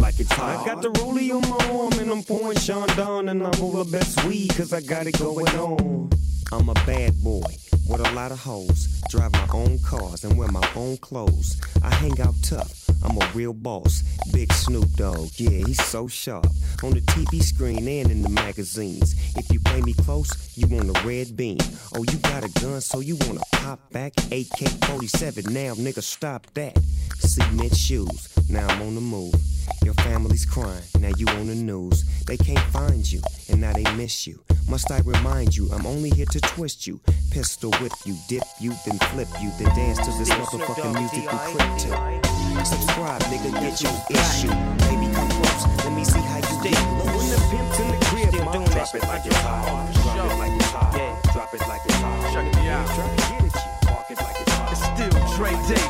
like 0.00 0.18
it's 0.20 0.32
hot. 0.32 0.60
I 0.60 0.64
got 0.64 0.82
the 0.82 0.90
rollie 0.90 1.30
on 1.32 1.42
my 1.48 1.80
arm 1.80 1.92
and 2.00 2.10
I'm 2.10 2.22
pouring 2.22 2.58
Chandon 2.58 3.28
and 3.28 3.42
I'm 3.46 3.60
all 3.62 3.84
the 3.84 3.90
best 3.90 4.24
weed 4.24 4.54
cause 4.56 4.72
I 4.72 4.80
got 4.80 5.06
it 5.06 5.18
going 5.18 5.48
on. 5.48 6.10
I'm 6.52 6.68
a 6.68 6.74
bad 6.86 7.22
boy 7.22 7.42
with 7.88 8.00
a 8.00 8.12
lot 8.12 8.32
of 8.32 8.38
hoes. 8.38 9.00
Drive 9.10 9.32
my 9.32 9.48
own 9.52 9.78
cars 9.80 10.24
and 10.24 10.36
wear 10.38 10.48
my 10.48 10.68
own 10.74 10.96
clothes. 10.98 11.60
I 11.82 11.90
hang 11.94 12.20
out 12.20 12.34
tough. 12.42 12.88
I'm 13.04 13.16
a 13.20 13.30
real 13.34 13.52
boss. 13.52 14.02
Big 14.32 14.52
Snoop 14.52 14.88
Dogg, 14.94 15.28
yeah, 15.36 15.64
he's 15.66 15.82
so 15.84 16.08
sharp. 16.08 16.46
On 16.82 16.90
the 16.90 17.00
TV 17.00 17.42
screen 17.42 17.86
and 17.88 18.10
in 18.10 18.22
the 18.22 18.28
magazines. 18.28 19.14
If 19.36 19.50
you 19.52 19.60
play 19.60 19.80
me 19.82 19.92
close, 19.92 20.30
you 20.56 20.66
want 20.66 20.96
a 20.96 21.06
red 21.06 21.36
beam. 21.36 21.58
Oh, 21.94 22.04
you 22.04 22.18
got 22.18 22.44
a 22.44 22.48
gun, 22.60 22.80
so 22.80 23.00
you 23.00 23.16
wanna 23.22 23.40
pop 23.52 23.78
back? 23.92 24.12
AK 24.32 24.68
47, 24.86 25.52
now 25.52 25.74
nigga, 25.74 26.02
stop 26.02 26.46
that. 26.54 26.78
Cement 27.18 27.76
shoes, 27.76 28.28
now 28.48 28.66
I'm 28.66 28.82
on 28.82 28.94
the 28.94 29.00
move. 29.00 29.55
Your 29.84 29.94
family's 29.94 30.44
crying, 30.44 30.82
now 31.00 31.12
you 31.16 31.26
on 31.28 31.46
the 31.46 31.54
news. 31.54 32.04
They 32.26 32.36
can't 32.36 32.66
find 32.72 33.10
you, 33.10 33.20
and 33.48 33.60
now 33.60 33.72
they 33.72 33.84
miss 33.94 34.26
you. 34.26 34.40
Must 34.68 34.90
I 34.90 35.00
remind 35.00 35.56
you, 35.56 35.68
I'm 35.72 35.86
only 35.86 36.10
here 36.10 36.26
to 36.26 36.40
twist 36.40 36.86
you. 36.86 37.00
Pistol 37.30 37.70
whip 37.80 37.92
you, 38.04 38.16
dip 38.28 38.42
you, 38.58 38.72
then 38.84 38.98
flip 39.10 39.28
you, 39.40 39.50
then 39.58 39.74
dance 39.76 39.98
to 39.98 40.10
this 40.18 40.30
motherfucking 40.30 40.94
music 40.94 41.22
you 41.22 41.28
crip 41.28 41.70
to. 41.86 42.64
Subscribe, 42.64 43.22
nigga, 43.22 43.52
get 43.60 43.80
your 43.80 43.92
issue. 44.10 44.48
Baby, 44.88 45.12
come 45.14 45.28
close, 45.28 45.84
let 45.84 45.92
me 45.92 46.04
see 46.04 46.18
how 46.18 46.38
you 46.38 46.62
get 46.62 46.78
When 47.14 47.28
the 47.30 47.38
pimp's 47.50 47.78
in 47.78 47.88
the 47.88 48.04
crib, 48.06 48.44
ma, 48.44 48.52
drop 48.52 48.94
it 48.94 49.02
like 49.02 49.26
it's 49.26 49.36
hot. 49.36 49.92
Drop 50.14 50.32
it 50.32 50.38
like 50.38 50.52
it's 50.56 50.70
hot. 50.70 51.22
Drop 51.32 51.54
it 51.54 51.60
like 51.68 51.82
it's 51.84 51.94
hot. 51.94 52.32
Check 52.32 52.56
me 52.56 52.68
out. 52.68 52.86
Try 52.88 53.08
to 53.08 53.16
get 53.16 53.44
at 53.44 53.64
you, 53.64 53.88
park 53.88 54.10
it 54.10 54.18
like 54.18 54.40
it's 54.40 54.52
hot. 54.52 54.72
It's 54.72 54.82
still 54.82 55.36
Dre 55.36 55.52
Day, 55.68 55.86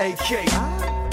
AK. 0.00 0.97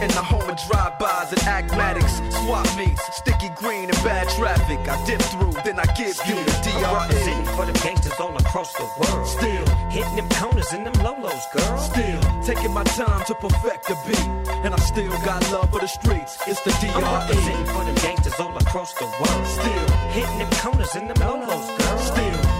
In 0.00 0.08
the 0.10 0.22
home 0.22 0.48
of 0.48 0.56
drive-bys 0.68 1.32
and 1.32 1.42
acmatics. 1.42 2.22
Swap 2.44 2.66
meets, 2.76 3.02
sticky 3.16 3.48
green 3.56 3.90
and 3.90 3.98
bad 4.04 4.28
traffic. 4.28 4.78
I 4.86 4.94
dip 5.04 5.20
through, 5.22 5.52
then 5.64 5.80
I 5.80 5.86
give 5.98 6.14
you 6.24 6.36
the 6.38 6.54
I'm 6.86 7.10
DRE. 7.10 7.52
for 7.56 7.66
them 7.66 7.74
gangsters 7.82 8.20
all 8.20 8.36
across 8.36 8.72
the 8.74 8.86
world. 8.98 9.26
Still 9.26 9.66
hitting 9.90 10.14
them 10.14 10.28
corners 10.38 10.72
and 10.72 10.86
them 10.86 10.94
lolos, 11.02 11.44
girl. 11.52 11.78
Still 11.78 12.20
taking 12.42 12.72
my 12.72 12.84
time 12.84 13.24
to 13.26 13.34
perfect 13.34 13.88
the 13.88 13.96
beat, 14.06 14.28
and 14.64 14.72
I 14.72 14.78
still 14.78 15.10
got 15.26 15.42
love 15.50 15.70
for 15.72 15.80
the 15.80 15.88
streets. 15.88 16.38
It's 16.46 16.62
the 16.62 16.70
I'm 16.94 17.26
DRE. 17.26 17.72
for 17.72 17.84
them 17.84 17.94
gangsters 17.96 18.38
all 18.38 18.56
across 18.56 18.94
the 18.94 19.06
world. 19.06 19.46
Still 19.46 19.88
hitting 20.14 20.38
them 20.38 20.50
corners 20.62 20.94
and 20.94 21.10
them 21.10 21.16
lolos, 21.16 21.66
girl. 21.78 21.98
Still 21.98 22.27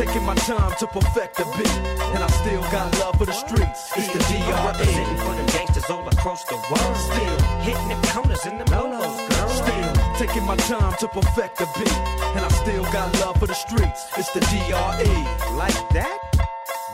taking 0.00 0.24
my 0.24 0.34
time 0.34 0.72
to 0.78 0.86
perfect 0.86 1.36
the 1.36 1.44
beat, 1.56 1.76
and 2.14 2.24
I 2.24 2.28
still 2.28 2.62
got 2.72 2.88
love 3.00 3.18
for 3.18 3.26
the 3.26 3.34
streets. 3.34 3.92
It's 3.94 4.08
the 4.08 4.36
I'm 4.38 4.66
representing 4.68 5.18
for 5.18 5.34
them 5.36 5.46
gangsters 5.46 5.90
all 5.90 6.08
across 6.08 6.42
the 6.44 6.56
world. 6.56 6.96
Still 6.96 7.36
hitting 7.60 7.88
them 7.88 8.02
corners 8.04 8.46
and 8.46 8.58
them 8.58 8.68
lolos, 8.68 9.16
girl. 9.28 9.48
Still 9.50 9.92
taking 10.16 10.46
my 10.46 10.56
time 10.56 10.94
to 11.00 11.08
perfect 11.08 11.58
the 11.58 11.66
beat, 11.76 11.98
and 12.34 12.42
I 12.42 12.48
still 12.48 12.82
got 12.84 13.12
love 13.20 13.36
for 13.38 13.46
the 13.46 13.54
streets. 13.54 14.00
It's 14.16 14.32
the 14.32 14.40
DRE. 14.40 15.12
Like 15.54 15.80
that? 15.92 16.18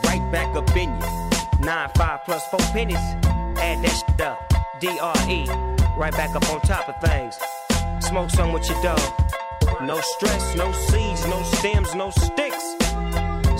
Right 0.03 0.29
back 0.29 0.53
up 0.57 0.69
in 0.75 0.89
you. 0.89 1.65
Nine, 1.65 1.89
five 1.95 2.25
plus 2.25 2.45
four 2.47 2.59
pennies. 2.75 3.05
Add 3.67 3.83
that 3.83 3.95
shit 3.99 4.21
up. 4.21 4.37
DRE. 4.81 5.39
Right 5.97 6.13
back 6.13 6.35
up 6.35 6.49
on 6.49 6.59
top 6.61 6.89
of 6.89 6.99
things. 6.99 7.39
Smoke 8.05 8.31
some 8.31 8.51
with 8.51 8.67
your 8.69 8.81
dog. 8.83 8.99
No 9.81 10.01
stress, 10.01 10.55
no 10.55 10.71
seeds, 10.73 11.25
no 11.25 11.41
stems, 11.43 11.95
no 11.95 12.09
sticks. 12.09 12.76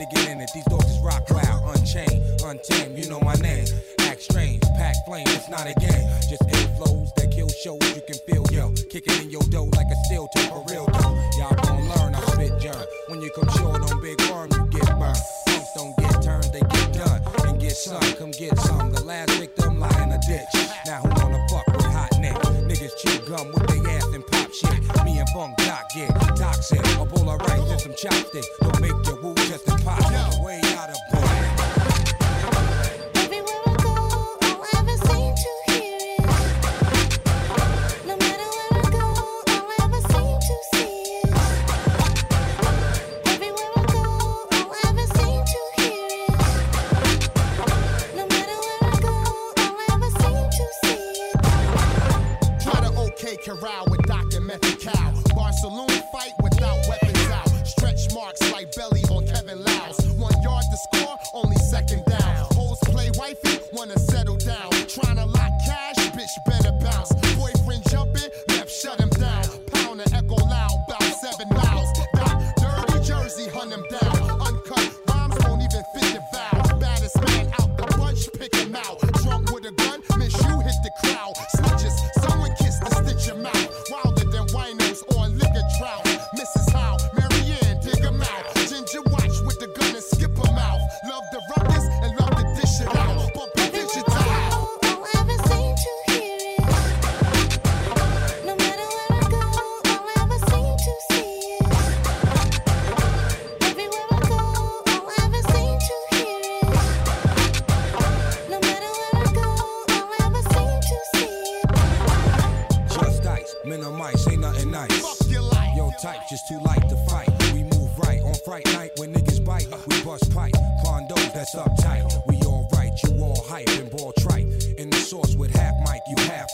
to 0.00 0.06
get 0.06 0.30
in 0.30 0.40
it, 0.40 0.50
these 0.54 0.64
dogs 0.64 0.88
is 0.90 0.98
rock 1.04 1.28
wild, 1.28 1.76
unchained, 1.76 2.24
untamed, 2.42 2.98
you 2.98 3.08
know 3.10 3.20
my 3.20 3.34
name, 3.34 3.66
act 4.00 4.22
strange, 4.22 4.62
pack 4.78 4.96
flame, 5.04 5.26
it's 5.28 5.48
not 5.50 5.66
a 5.68 5.74
game, 5.74 6.08
just 6.28 6.42
ill 6.48 6.68
flows 6.76 7.12
that 7.16 7.30
kill 7.30 7.48
shows, 7.48 7.84
you 7.94 8.00
can 8.08 8.16
feel 8.26 8.44
yo, 8.50 8.72
kicking 8.88 9.14
in 9.20 9.30
your 9.30 9.42
dough 9.52 9.68
like 9.76 9.86
a 9.92 9.96
steel 10.06 10.26
toe 10.34 10.48
for 10.48 10.64
real 10.72 10.86
though, 10.86 11.14
y'all 11.36 11.54
gon' 11.62 11.86
learn, 11.88 12.14
I 12.14 12.20
spit 12.32 12.58
germ, 12.60 12.82
when 13.08 13.20
you 13.20 13.30
come 13.36 13.48
short 13.58 13.82
on 13.92 14.00
big 14.00 14.18
worm, 14.32 14.48
you 14.52 14.80
get 14.80 14.88
burned, 14.98 15.20
punks 15.46 15.72
don't 15.76 15.96
get 15.98 16.22
turned, 16.22 16.44
they 16.44 16.60
get 16.60 16.92
done, 16.94 17.20
and 17.46 17.60
get 17.60 17.72
some, 17.72 18.00
come 18.16 18.30
get 18.30 18.58
some, 18.58 18.90
the 18.92 19.04
last 19.04 19.32
victim 19.38 19.78
lie 19.78 20.02
in 20.02 20.12
a 20.12 20.18
ditch, 20.26 20.70
now 20.86 21.00
who 21.00 21.08
wanna 21.08 21.46
fuck? 21.50 21.69
Niggas 22.90 22.96
chew 22.98 23.30
gum 23.30 23.48
with 23.52 23.66
their 23.66 23.96
ass 23.96 24.06
and 24.14 24.26
pop 24.26 24.52
shit. 24.52 25.04
Me 25.04 25.18
and 25.18 25.28
Funk 25.30 25.56
Doc 25.58 25.84
get 25.94 26.10
toxic. 26.36 26.80
A 26.96 27.04
bowl 27.04 27.28
of 27.28 27.40
rice 27.40 27.70
and 27.70 27.80
some 27.80 27.94
chopsticks. 27.94 28.48
Don't 28.60 28.80
make 28.80 29.06
your 29.06 29.20
woo 29.20 29.34
just 29.34 29.66
pop. 29.66 30.00
Way 30.42 30.60
out 30.76 30.90
of 30.90 31.09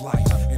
life 0.01 0.56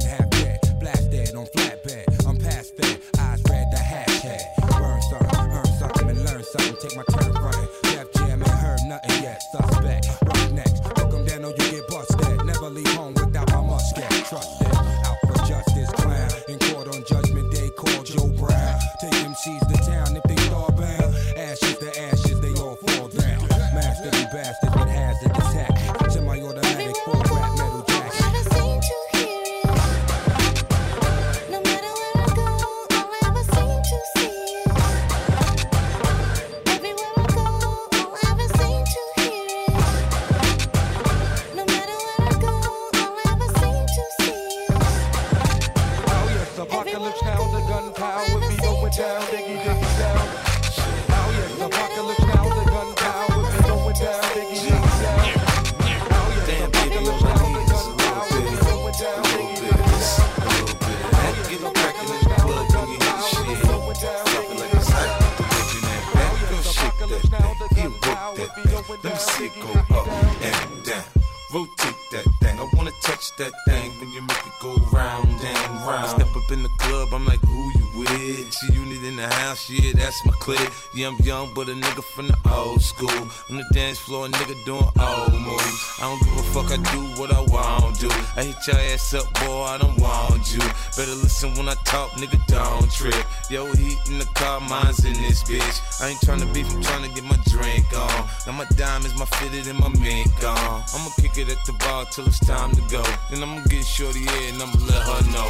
your 88.69 88.79
ass 88.93 89.13
up, 89.13 89.25
boy, 89.41 89.63
I 89.63 89.77
don't 89.77 89.97
want 89.97 90.53
you. 90.53 90.61
Better 90.95 91.17
listen 91.25 91.55
when 91.55 91.67
I 91.69 91.75
talk, 91.85 92.11
nigga, 92.21 92.39
don't 92.45 92.91
trip. 92.91 93.25
Yo, 93.49 93.65
heat 93.73 93.97
in 94.07 94.19
the 94.19 94.29
car, 94.35 94.59
mine's 94.61 95.03
in 95.05 95.13
this 95.13 95.43
bitch. 95.43 96.01
I 96.01 96.09
ain't 96.09 96.21
tryna 96.21 96.53
beef, 96.53 96.69
I'm 96.73 96.81
tryna 96.81 97.13
get 97.15 97.23
my 97.23 97.37
drink 97.49 97.87
on. 97.97 98.27
Now 98.45 98.53
my 98.53 98.65
diamonds, 98.77 99.17
my 99.17 99.25
fitted, 99.25 99.67
and 99.67 99.79
my 99.79 99.89
mink 99.99 100.43
on. 100.43 100.83
I'ma 100.93 101.09
kick 101.17 101.37
it 101.37 101.49
at 101.49 101.65
the 101.65 101.73
bar 101.73 102.05
till 102.11 102.27
it's 102.27 102.39
time 102.45 102.71
to 102.71 102.81
go. 102.89 103.03
Then 103.31 103.41
I'ma 103.41 103.63
get 103.65 103.85
shorty 103.85 104.19
here 104.19 104.53
and 104.53 104.61
I'ma 104.61 104.77
let 104.85 105.01
her 105.01 105.21
know. 105.31 105.49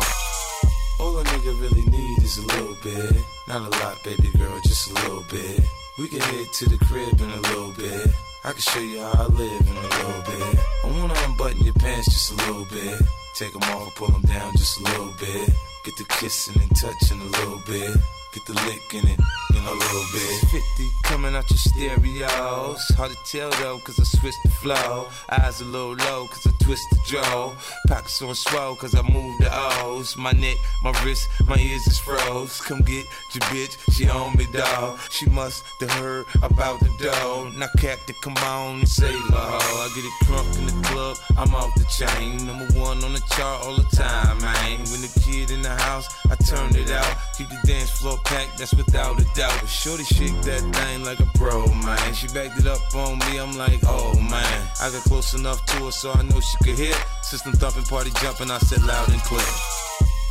All 1.00 1.18
a 1.18 1.24
nigga 1.24 1.60
really 1.62 1.86
need 1.90 2.24
is 2.24 2.38
a 2.38 2.46
little 2.48 2.78
bit. 2.84 3.22
Not 3.48 3.62
a 3.68 3.70
lot, 3.84 4.04
baby 4.04 4.30
girl, 4.38 4.60
just 4.64 4.92
a 4.92 4.94
little 4.94 5.26
bit. 5.30 5.62
We 5.98 6.08
can 6.08 6.22
head 6.22 6.48
to 6.54 6.70
the 6.70 6.78
crib 6.86 7.20
in 7.20 7.30
a 7.30 7.42
little 7.52 7.72
bit. 7.72 8.29
I 8.42 8.52
can 8.54 8.62
show 8.62 8.80
you 8.80 9.02
how 9.02 9.24
I 9.24 9.26
live 9.26 9.62
in 9.68 9.76
a 9.76 9.82
little 9.82 10.22
bit. 10.24 10.60
I 10.86 10.88
wanna 10.88 11.14
unbutton 11.28 11.62
your 11.62 11.74
pants 11.74 12.06
just 12.06 12.32
a 12.32 12.36
little 12.36 12.66
bit. 12.66 13.02
Take 13.36 13.52
them 13.52 13.64
off, 13.64 13.94
pull 13.96 14.08
them 14.08 14.22
down 14.22 14.54
just 14.54 14.80
a 14.80 14.84
little 14.84 15.14
bit. 15.20 15.50
Get 15.84 15.98
the 15.98 16.06
kissing 16.06 16.62
and 16.62 16.74
touching 16.76 17.20
a 17.20 17.26
little 17.26 17.62
bit. 17.68 17.98
Get 18.34 18.46
the 18.46 18.54
lick 18.54 18.94
in 18.94 19.10
it, 19.10 19.20
in 19.52 19.64
a 19.66 19.74
little 19.74 20.06
bit. 20.14 20.40
50 20.52 20.90
coming 21.04 21.36
out 21.36 21.50
your 21.50 21.58
stereos. 21.58 22.82
Hard 22.96 23.12
to 23.12 23.18
tell 23.26 23.50
though, 23.62 23.80
cause 23.80 24.00
I 24.00 24.04
switched 24.04 24.44
the 24.44 24.52
flow. 24.52 25.08
Eyes 25.30 25.60
a 25.60 25.66
little 25.66 25.96
low, 25.96 26.28
cause 26.28 26.48
I 26.48 26.52
twist 26.70 26.90
the 26.92 27.00
jaw. 27.04 27.52
Pockets 27.88 28.22
on 28.22 28.36
swell, 28.36 28.76
cause 28.76 28.94
I 28.94 29.02
move 29.02 29.40
the 29.40 29.50
O's. 29.82 30.16
My 30.16 30.32
neck, 30.34 30.58
my 30.84 30.92
wrist, 31.04 31.28
my 31.48 31.58
ears 31.58 31.88
is 31.88 31.98
froze. 31.98 32.62
Come 32.62 32.82
get 32.82 33.08
your 33.34 33.44
bitch, 33.50 33.76
she 33.94 34.08
on 34.08 34.38
me, 34.38 34.46
dawg. 34.54 35.00
She 35.10 35.26
must 35.30 35.64
have 35.82 35.92
heard 35.94 36.26
about 36.44 36.80
the 36.80 36.92
dough. 37.00 37.52
Now, 37.58 37.70
Captain, 37.80 38.16
come 38.22 38.38
on 38.38 38.80
and 38.82 38.88
say 38.88 39.12
la. 39.32 39.58
I 39.58 39.90
get 39.96 40.06
it 40.06 40.14
crunk 40.26 40.60
in 40.60 40.66
the 40.68 40.88
club, 40.90 41.18
I'm 41.40 41.56
off 41.56 41.74
the 41.74 41.86
chain. 41.98 42.46
Number 42.46 42.68
one 42.80 43.04
on 43.04 43.14
the 43.14 43.24
chart 43.36 43.66
all 43.66 43.76
the 43.76 43.90
time, 43.96 44.38
man. 44.40 44.78
When 44.92 45.02
the 45.02 45.12
kid 45.24 45.50
in 45.50 45.64
the 45.64 45.76
house, 45.88 46.08
I 46.30 46.36
turned 46.36 46.76
it 46.76 46.92
out. 46.92 47.16
Keep 47.36 47.50
the 47.50 47.60
dance 47.66 47.90
floor 47.90 48.18
packed, 48.26 48.60
that's 48.60 48.76
without 48.76 49.20
a 49.20 49.26
doubt. 49.34 49.68
Shorty 49.68 50.04
shake 50.04 50.40
that 50.44 50.62
thing 50.62 51.04
like 51.04 51.20
a 51.20 51.30
pro, 51.34 51.66
man. 51.66 52.14
She 52.14 52.28
backed 52.28 52.60
it 52.60 52.68
up 52.68 52.80
on 52.94 53.18
me, 53.26 53.40
I'm 53.40 53.58
like, 53.58 53.80
oh 53.88 54.14
man. 54.20 54.70
I 54.82 54.92
got 54.92 55.02
close 55.10 55.34
enough 55.34 55.66
to 55.66 55.86
her 55.86 55.92
so 55.92 56.12
I 56.12 56.22
know 56.22 56.40
she 56.40 56.59
could 56.64 56.78
hear. 56.78 56.96
System 57.22 57.54
thumping, 57.54 57.84
party 57.84 58.12
jumping, 58.22 58.52
I 58.52 58.58
said 58.60 58.84
loud 58.84 59.10
and 59.10 59.22
clear. 59.22 59.52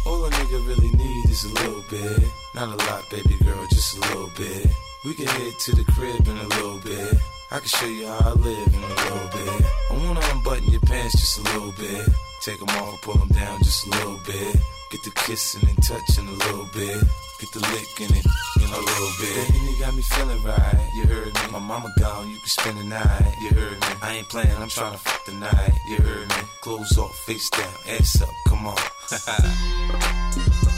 All 0.07 0.25
a 0.25 0.31
nigga 0.31 0.67
really 0.67 0.91
need 0.91 1.31
is 1.31 1.45
a 1.45 1.53
little 1.55 1.85
bit. 1.91 2.23
Not 2.55 2.69
a 2.69 2.77
lot, 2.87 3.09
baby 3.11 3.37
girl, 3.45 3.67
just 3.71 3.97
a 3.97 4.01
little 4.01 4.31
bit. 4.37 4.67
We 5.05 5.15
can 5.15 5.27
head 5.27 5.53
to 5.67 5.77
the 5.77 5.85
crib 5.93 6.27
in 6.27 6.37
a 6.37 6.49
little 6.49 6.79
bit. 6.79 7.15
I 7.51 7.59
can 7.59 7.69
show 7.69 7.87
you 7.87 8.07
how 8.07 8.31
I 8.31 8.33
live 8.33 8.69
in 8.69 8.83
a 8.83 8.95
little 9.05 9.29
bit. 9.33 9.67
I 9.91 10.05
wanna 10.05 10.21
unbutton 10.33 10.71
your 10.71 10.81
pants 10.83 11.19
just 11.19 11.39
a 11.39 11.43
little 11.43 11.73
bit. 11.73 12.09
Take 12.41 12.61
them 12.61 12.69
off, 12.69 13.03
pull 13.03 13.15
them 13.15 13.29
down 13.29 13.59
just 13.59 13.87
a 13.87 13.91
little 13.91 14.21
bit. 14.25 14.57
Get 14.91 15.03
the 15.03 15.11
kissing 15.11 15.69
and 15.69 15.83
touching 15.83 16.29
a 16.29 16.33
little 16.33 16.67
bit. 16.73 17.03
Get 17.41 17.53
the 17.53 17.61
licking 17.61 18.17
it 18.17 18.27
in 18.57 18.71
a 18.71 18.79
little 18.79 19.13
bit. 19.21 19.53
Baby, 19.53 19.73
you 19.73 19.81
got 19.81 19.95
me 19.95 20.03
feeling 20.03 20.43
right. 20.45 20.91
You 20.95 21.03
heard 21.05 21.35
me. 21.35 21.41
My 21.51 21.59
mama 21.59 21.93
gone, 21.99 22.31
you 22.31 22.39
can 22.39 22.47
spend 22.47 22.79
the 22.79 22.85
night. 22.85 23.35
You 23.43 23.51
heard 23.51 23.81
me. 23.81 23.87
I 24.03 24.17
ain't 24.17 24.29
playing, 24.29 24.57
I'm 24.57 24.69
trying 24.69 24.93
to 24.93 24.99
fuck 24.99 25.25
the 25.25 25.33
night. 25.33 25.73
You 25.89 25.97
heard 25.97 26.29
me. 26.29 26.37
Clothes 26.61 26.97
off, 26.97 27.15
face 27.27 27.51
down, 27.51 27.75
ass 27.89 28.23
up, 28.23 28.31
come 28.47 28.67
on. 28.69 28.79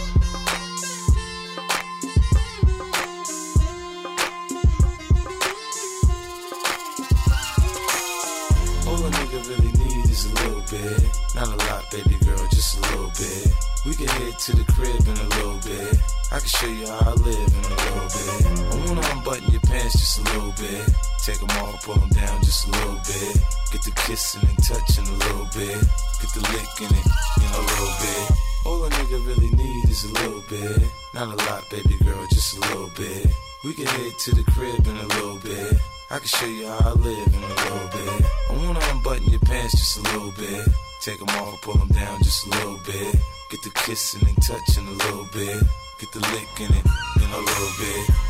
bit. 10.70 11.02
Not 11.34 11.48
a 11.48 11.56
lot, 11.66 11.90
baby 11.90 12.16
girl, 12.24 12.46
just 12.54 12.78
a 12.78 12.80
little 12.80 13.10
bit. 13.18 13.46
We 13.84 13.94
can 13.94 14.06
head 14.06 14.38
to 14.38 14.56
the 14.56 14.64
crib 14.72 15.02
in 15.02 15.16
a 15.18 15.28
little 15.36 15.58
bit. 15.66 15.98
I 16.30 16.38
can 16.38 16.48
show 16.48 16.70
you 16.70 16.86
how 16.86 17.10
I 17.10 17.14
live 17.26 17.50
in 17.58 17.64
a 17.66 17.76
little 17.82 18.08
bit. 18.14 18.30
I 18.70 18.76
wanna 18.86 19.04
unbutton 19.10 19.50
your 19.50 19.60
pants 19.62 19.98
just 19.98 20.18
a 20.20 20.22
little 20.30 20.54
bit. 20.54 20.86
Take 21.26 21.40
them 21.40 21.50
off, 21.58 21.84
pull 21.84 21.96
them 21.96 22.08
down 22.10 22.38
just 22.44 22.68
a 22.68 22.70
little 22.70 23.00
bit. 23.02 23.36
Get 23.72 23.82
the 23.82 23.92
kissing 24.06 24.46
and 24.46 24.62
touching 24.62 25.06
a 25.06 25.16
little 25.26 25.48
bit. 25.50 25.80
Get 26.22 26.30
the 26.38 26.42
licking 26.54 26.94
it 26.94 27.06
in 27.42 27.50
a 27.50 27.62
little 27.66 27.94
bit. 27.98 28.26
All 28.64 28.84
a 28.84 28.90
nigga 28.90 29.18
really 29.26 29.50
need 29.50 29.84
is 29.90 30.04
a 30.04 30.12
little 30.22 30.42
bit. 30.48 30.82
Not 31.14 31.34
a 31.34 31.36
lot, 31.50 31.68
baby 31.70 31.98
girl, 32.04 32.26
just 32.30 32.56
a 32.56 32.60
little 32.60 32.90
bit. 32.96 33.26
We 33.62 33.74
can 33.74 33.84
head 33.84 34.12
to 34.18 34.34
the 34.34 34.42
crib 34.52 34.86
in 34.86 34.96
a 34.96 35.06
little 35.06 35.36
bit. 35.36 35.76
I 36.10 36.16
can 36.16 36.26
show 36.26 36.46
you 36.46 36.66
how 36.66 36.78
I 36.78 36.92
live 36.92 37.26
in 37.26 37.42
a 37.42 37.46
little 37.46 37.88
bit. 37.92 38.24
I 38.48 38.56
wanna 38.56 38.80
unbutton 38.90 39.28
your 39.28 39.40
pants 39.40 39.72
just 39.72 39.98
a 39.98 40.02
little 40.14 40.32
bit. 40.32 40.66
Take 41.02 41.18
them 41.18 41.28
off, 41.28 41.60
pull 41.60 41.74
them 41.74 41.88
down 41.88 42.22
just 42.22 42.46
a 42.46 42.50
little 42.50 42.80
bit. 42.86 43.14
Get 43.50 43.62
the 43.62 43.70
kissing 43.84 44.26
and 44.26 44.42
touching 44.42 44.86
a 44.86 44.92
little 44.92 45.28
bit. 45.34 45.62
Get 45.98 46.10
the 46.10 46.20
licking 46.20 46.74
it 46.74 46.86
in 47.22 47.30
a 47.30 47.38
little 47.38 47.72
bit. 47.78 48.29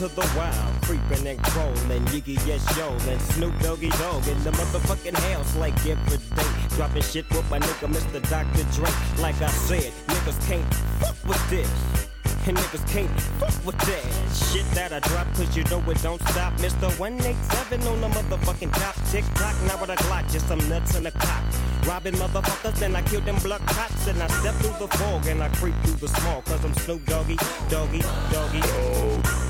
To 0.00 0.08
the 0.08 0.32
wild, 0.34 0.80
creeping 0.80 1.26
and 1.26 1.38
crawling, 1.42 2.02
Yiggy 2.06 2.40
yes 2.46 2.64
yo, 2.74 2.88
and 3.12 3.20
Snoop 3.20 3.52
Doggy 3.60 3.90
Dogg 3.90 4.26
in 4.28 4.44
the 4.44 4.50
motherfucking 4.52 5.14
house 5.14 5.54
like 5.56 5.76
every 5.84 6.16
day. 6.16 6.74
Dropping 6.74 7.02
shit 7.02 7.28
with 7.28 7.44
my 7.50 7.58
nigga 7.58 7.86
Mr. 7.92 8.18
Dr. 8.30 8.64
Dre. 8.72 8.88
Like 9.20 9.36
I 9.42 9.48
said, 9.48 9.92
niggas 10.06 10.40
can't 10.48 10.74
fuck 11.04 11.16
with 11.28 11.50
this. 11.50 11.70
And 12.48 12.56
niggas 12.56 12.88
can't 12.90 13.10
fuck 13.36 13.66
with 13.66 13.76
that 13.76 14.04
shit 14.32 14.64
that 14.70 14.90
I 14.94 15.00
drop, 15.00 15.26
cause 15.34 15.54
you 15.54 15.64
know 15.64 15.84
it 15.90 16.00
don't 16.02 16.22
stop. 16.28 16.54
Mr. 16.54 16.88
187 16.98 17.86
on 17.86 18.00
the 18.00 18.08
motherfucking 18.08 18.72
top. 18.72 18.94
Tick 19.10 19.26
tock, 19.34 19.54
now 19.66 19.78
with 19.82 19.90
a 19.90 19.96
Glock, 19.96 20.32
just 20.32 20.48
some 20.48 20.66
nuts 20.70 20.96
in 20.96 21.04
a 21.04 21.10
cock. 21.10 21.44
Robbing 21.86 22.14
motherfuckers, 22.14 22.78
then 22.78 22.96
I 22.96 23.02
kill 23.02 23.20
them 23.20 23.36
blood 23.42 23.60
cops. 23.66 24.06
And 24.06 24.22
I 24.22 24.28
step 24.28 24.54
through 24.54 24.86
the 24.86 24.88
fog 24.96 25.26
and 25.26 25.42
I 25.42 25.50
creep 25.60 25.74
through 25.84 25.96
the 25.96 26.08
small, 26.08 26.40
cause 26.40 26.64
I'm 26.64 26.72
Snoop 26.72 27.04
Doggy, 27.04 27.36
Doggy, 27.68 28.00
Doggy. 28.32 28.60
Now 28.60 29.49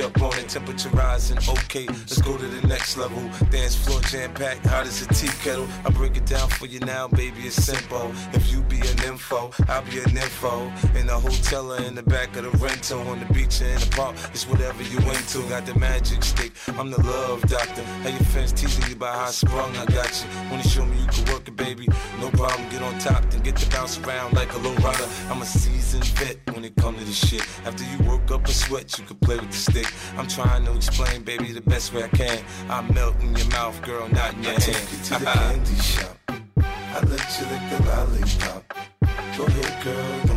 Up 0.00 0.20
on? 0.22 0.32
Temperature 0.32 0.88
rising, 0.90 1.38
okay, 1.38 1.86
let's 1.86 2.20
go 2.20 2.36
to 2.36 2.46
the 2.46 2.66
next 2.66 2.96
level. 2.96 3.22
Dance 3.50 3.76
floor 3.76 4.00
jam 4.02 4.32
packed, 4.34 4.66
hot 4.66 4.86
as 4.86 5.02
a 5.02 5.06
tea 5.08 5.28
kettle. 5.42 5.68
I 5.84 5.90
break 5.90 6.16
it 6.16 6.26
down 6.26 6.48
for 6.48 6.66
you 6.66 6.80
now, 6.80 7.08
baby, 7.08 7.42
it's 7.42 7.56
simple. 7.56 8.12
If 8.32 8.52
you 8.52 8.62
be 8.62 8.80
an 8.80 9.02
info, 9.04 9.50
I'll 9.68 9.82
be 9.82 9.98
an 10.00 10.16
info. 10.16 10.72
In 10.96 11.06
the 11.06 11.18
hotel 11.18 11.72
or 11.72 11.80
in 11.80 11.94
the 11.94 12.02
back 12.02 12.36
of 12.36 12.44
the 12.44 12.50
rental, 12.58 13.00
on 13.08 13.20
the 13.20 13.32
beach 13.32 13.60
or 13.60 13.66
in 13.66 13.80
the 13.80 13.90
park, 13.90 14.16
it's 14.32 14.46
whatever 14.46 14.82
you 14.82 14.98
into. 14.98 15.42
Got 15.48 15.66
the 15.66 15.78
magic 15.78 16.22
stick, 16.22 16.52
I'm 16.78 16.90
the 16.90 17.00
love 17.02 17.42
doctor. 17.42 17.82
How 17.82 18.08
your 18.08 18.18
fans 18.32 18.52
teasing 18.52 18.88
you 18.88 18.96
about 18.96 19.14
how 19.16 19.26
I 19.26 19.30
sprung, 19.30 19.76
I 19.76 19.86
got 19.86 20.10
you. 20.22 20.50
Wanna 20.50 20.62
show 20.64 20.84
me 20.84 20.98
you 20.98 21.06
can 21.06 21.32
work 21.32 21.48
it, 21.48 21.56
baby? 21.56 21.81
No 22.22 22.30
problem, 22.30 22.68
get 22.68 22.82
on 22.82 22.96
top, 23.00 23.28
then 23.30 23.42
get 23.42 23.56
to 23.56 23.68
bounce 23.70 23.98
around 23.98 24.34
like 24.34 24.52
a 24.52 24.58
low 24.58 24.72
rider. 24.76 25.08
I'm 25.28 25.42
a 25.42 25.44
seasoned 25.44 26.04
vet 26.18 26.36
when 26.54 26.64
it 26.64 26.76
comes 26.76 27.00
to 27.00 27.04
this 27.04 27.18
shit. 27.18 27.44
After 27.66 27.82
you 27.82 27.98
work 28.08 28.30
up 28.30 28.46
a 28.46 28.52
sweat, 28.52 28.96
you 28.96 29.04
can 29.04 29.16
play 29.16 29.40
with 29.40 29.50
the 29.50 29.56
stick. 29.56 29.92
I'm 30.16 30.28
trying 30.28 30.64
to 30.66 30.72
explain, 30.76 31.24
baby, 31.24 31.50
the 31.50 31.62
best 31.62 31.92
way 31.92 32.04
I 32.04 32.08
can. 32.08 32.44
I 32.68 32.80
melt 32.92 33.20
in 33.20 33.34
your 33.34 33.48
mouth, 33.48 33.82
girl, 33.82 34.06
not 34.08 34.34
in 34.34 34.44
your 34.44 34.52
I 34.52 34.56
take 34.56 34.92
you 34.92 34.98
to 34.98 35.14
the 35.18 35.26
candy 35.34 35.74
shop. 35.74 36.16
I 36.28 37.00
let 37.00 37.40
you 37.40 37.46
lick 37.50 37.64
the 37.70 37.78
lollipop. 37.88 38.74
Go 39.36 39.44
ahead, 39.44 39.82
girl, 39.82 40.31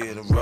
in 0.00 0.18
a. 0.18 0.41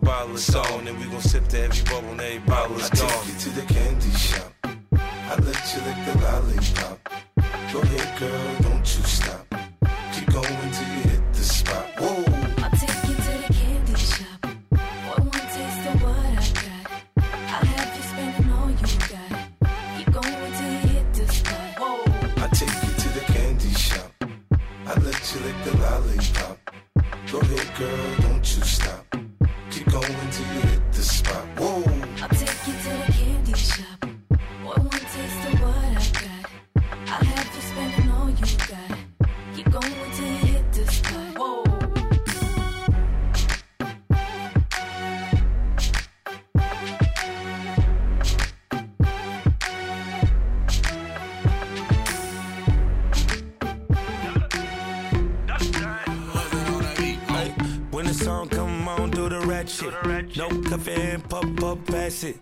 bottle, 0.01 0.35
it's 0.35 0.53
on, 0.55 0.87
and 0.87 0.99
we 0.99 1.05
gon' 1.05 1.21
sip 1.21 1.47
to 1.49 1.59
every 1.61 1.83
bubble, 1.83 2.09
and 2.09 2.21
every 2.21 2.39
bottle 2.39 2.77
is 2.77 2.89
I 2.91 2.95
gone. 2.95 3.09
take 3.09 3.27
you 3.27 3.39
to 3.39 3.49
the 3.49 3.73
candy 3.73 4.11
shop. 4.11 4.53
I 4.93 5.35
let 5.35 5.73
you 5.73 5.81
lick 5.87 5.99
the 6.05 6.15
lollipop. 6.23 7.09
Go 7.73 7.79
ahead, 7.81 8.19
girl, 8.19 8.55
don't 8.61 8.79
you 8.79 9.03
stop. 9.03 9.40
Coffee 60.71 60.93
and 60.93 61.29
pop 61.29 61.63
up, 61.63 61.85
pass 61.85 62.23
it. 62.23 62.40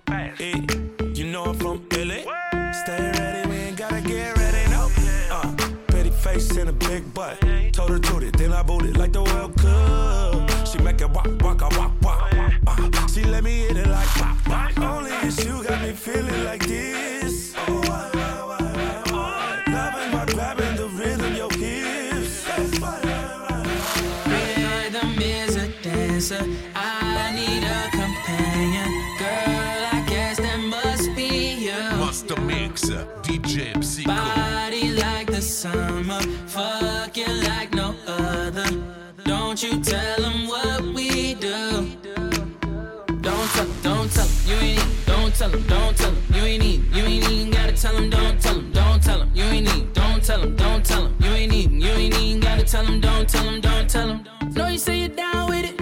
Tell 52.72 52.86
'em, 52.86 53.00
don't 53.00 53.28
tell 53.28 53.48
'em, 53.48 53.62
don't 53.62 53.90
tell 53.90 54.10
'em. 54.10 54.24
Know 54.54 54.68
you 54.68 54.78
say 54.78 55.00
you're 55.00 55.16
down 55.16 55.50
with 55.50 55.66
it. 55.66 55.82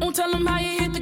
Won't 0.00 0.16
tell 0.16 0.34
'em 0.34 0.46
how 0.46 0.58
you 0.58 0.78
hit 0.80 0.95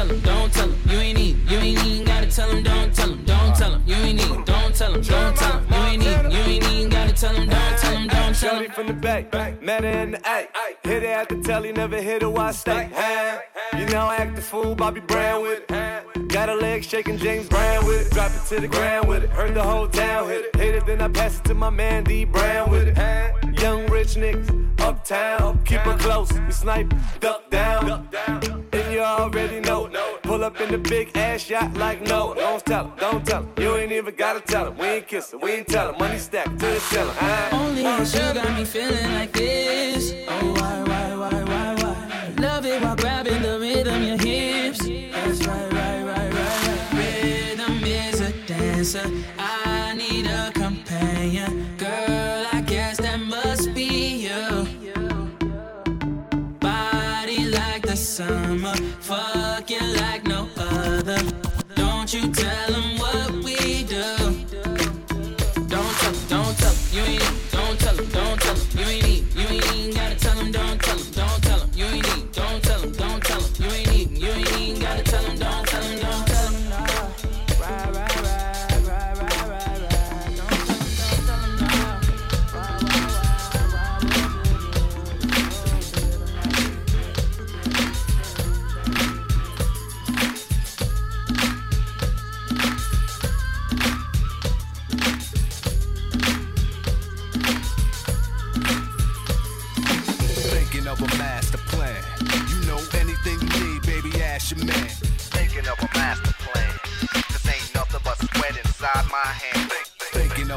tell 0.00 0.16
him, 0.16 0.20
don't 0.20 0.52
tell 0.52 0.68
him, 0.68 0.90
you 0.90 0.98
ain't 0.98 1.18
need, 1.18 1.36
you 1.50 1.58
ain't 1.58 1.86
even 1.86 2.06
gotta 2.06 2.26
tell 2.26 2.50
him, 2.50 2.62
don't 2.62 2.94
tell 2.94 3.10
him, 3.10 3.24
don't 3.24 3.56
tell 3.56 3.72
him, 3.72 3.82
you 3.86 3.94
ain't 3.96 4.16
need, 4.16 4.44
don't 4.46 4.74
tell 4.74 4.94
him, 4.94 5.02
don't 5.02 5.36
tell 5.36 5.58
him, 5.58 5.66
you 5.68 5.76
ain't 5.76 6.02
need, 6.02 6.32
you 6.32 6.38
ain't 6.38 6.64
even 6.72 6.88
gotta 6.90 7.12
tell 7.12 7.34
him, 7.34 7.48
don't 7.48 7.78
tell 7.78 7.96
him, 7.96 8.08
don't 8.08 8.34
tell 8.34 8.54
him. 8.56 8.62
Shorty 8.62 8.68
from 8.68 8.86
the 8.86 8.94
back, 8.94 9.32
met 9.62 9.84
her 9.84 9.90
in 9.90 10.12
the 10.12 10.20
eight, 10.26 10.48
hit 10.82 11.02
it 11.02 11.08
at 11.10 11.28
the 11.28 11.42
telly, 11.42 11.72
never 11.72 12.00
hit 12.00 12.22
her, 12.22 12.30
why 12.30 12.50
stay? 12.52 12.84
Hey. 12.94 13.40
You 13.78 13.86
know 13.86 14.06
I 14.06 14.16
act 14.16 14.36
the 14.36 14.42
fool, 14.42 14.74
Bobby 14.74 15.00
Brown 15.00 15.42
with 15.42 15.62
it. 15.70 16.28
Got 16.28 16.48
a 16.48 16.54
leg 16.54 16.84
shaking, 16.84 17.18
James 17.18 17.48
Brown 17.48 17.84
with 17.86 18.06
it. 18.06 18.12
Drop 18.12 18.30
it 18.32 18.44
to 18.48 18.60
the 18.60 18.68
ground 18.68 19.08
with 19.08 19.24
it. 19.24 19.30
Heard 19.30 19.54
the 19.54 19.62
whole 19.62 19.88
town 19.88 20.28
hit 20.28 20.46
it. 20.46 20.56
Hit 20.56 20.74
it, 20.74 20.86
then 20.86 21.00
I 21.00 21.08
pass 21.08 21.38
it 21.38 21.44
to 21.44 21.54
my 21.54 21.70
man 21.70 22.04
D 22.04 22.24
Brown 22.24 22.70
with 22.70 22.88
it. 22.88 23.60
Young 23.60 23.86
rich 23.86 24.14
niggas, 24.14 24.80
uptown. 24.80 25.62
Keep 25.64 25.80
her 25.80 25.98
close, 25.98 26.32
we 26.32 26.52
snipe, 26.52 26.92
duck 27.20 27.50
down. 27.50 28.08
And 28.72 28.92
you 28.92 29.00
already 29.00 29.60
know. 29.60 29.88
Pull 30.22 30.44
up 30.44 30.60
in 30.60 30.70
the 30.70 30.78
big 30.78 31.16
ass 31.16 31.50
yacht 31.50 31.74
like 31.74 32.02
no. 32.02 32.34
Don't 32.34 32.64
tell 32.64 32.84
him, 32.84 32.92
don't 32.98 33.26
tell 33.26 33.42
him. 33.42 33.52
You 33.58 33.76
ain't 33.76 33.92
even 33.92 34.14
gotta 34.14 34.40
tell 34.40 34.68
him. 34.68 34.78
We 34.78 34.86
ain't 34.86 35.08
kissing, 35.08 35.40
we 35.40 35.52
ain't 35.52 35.68
tell 35.68 35.92
him. 35.92 35.98
Money 35.98 36.18
stacked 36.18 36.58
to 36.60 36.66
the 36.66 36.80
ceiling. 36.80 37.16
Only 37.52 37.82
you 37.82 38.34
got 38.34 38.56
me 38.56 38.64
feeling 38.64 39.12
like 39.14 39.32
this. 39.32 40.12
Oh, 40.28 40.52
why, 40.54 40.82
why, 40.84 41.16
why, 41.16 41.42
why, 41.42 41.74
why? 41.82 41.89
Love 42.40 42.64
it 42.64 42.80
while 42.82 42.96
grabbing 42.96 43.42
the 43.42 43.58
rhythm, 43.60 44.02
your 44.02 44.16
hips. 44.16 44.78
That's 44.78 45.46
right, 45.46 45.72
right, 45.74 46.02
right, 46.02 46.32
right, 46.32 46.66
right. 46.66 46.92
Rhythm 46.94 47.84
is 47.84 48.20
a 48.20 48.32
dancer. 48.46 49.06
I 49.38 49.94
need 49.94 50.24
a 50.24 50.50
companion. 50.52 51.76
Girl, 51.76 52.46
I 52.50 52.62
guess 52.66 52.96
that 52.96 53.20
must 53.20 53.74
be 53.74 54.26
you. 54.26 54.66
Body 56.60 57.44
like 57.44 57.82
the 57.82 57.96
summer, 57.96 58.74
fucking 59.00 59.96
like 59.96 60.24
no 60.24 60.48
other. 60.56 61.20
Don't 61.74 62.12
you 62.14 62.32
tell 62.32 62.79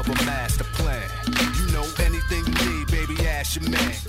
of 0.06 0.20
a 0.20 0.24
master 0.24 0.64
plan. 0.64 1.08
You 1.56 1.72
know 1.72 1.86
anything 1.98 2.44
you 2.46 2.78
need, 2.78 2.86
baby, 2.90 3.26
ask 3.26 3.60
your 3.60 3.70
man. 3.70 4.03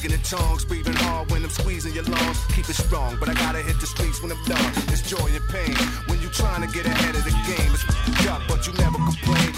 Speaking 0.00 0.16
in 0.16 0.24
tongues, 0.24 0.64
breathing 0.64 0.94
hard 0.94 1.30
when 1.30 1.44
I'm 1.44 1.50
squeezing 1.50 1.92
your 1.92 2.04
lungs. 2.04 2.38
Keep 2.54 2.70
it 2.70 2.76
strong, 2.76 3.18
but 3.20 3.28
I 3.28 3.34
gotta 3.34 3.58
hit 3.58 3.78
the 3.80 3.86
streets 3.86 4.22
when 4.22 4.32
I'm 4.32 4.42
done. 4.44 4.72
It's 4.88 5.02
joy 5.02 5.28
and 5.28 5.46
pain. 5.48 5.74
When 6.06 6.20
you 6.22 6.28
trying 6.30 6.66
to 6.66 6.72
get 6.72 6.86
ahead 6.86 7.14
of 7.14 7.24
the 7.24 7.30
game, 7.30 7.72
it's 7.74 8.26
up, 8.26 8.40
but 8.48 8.66
you 8.66 8.72
never 8.74 8.96
complain. 8.96 9.49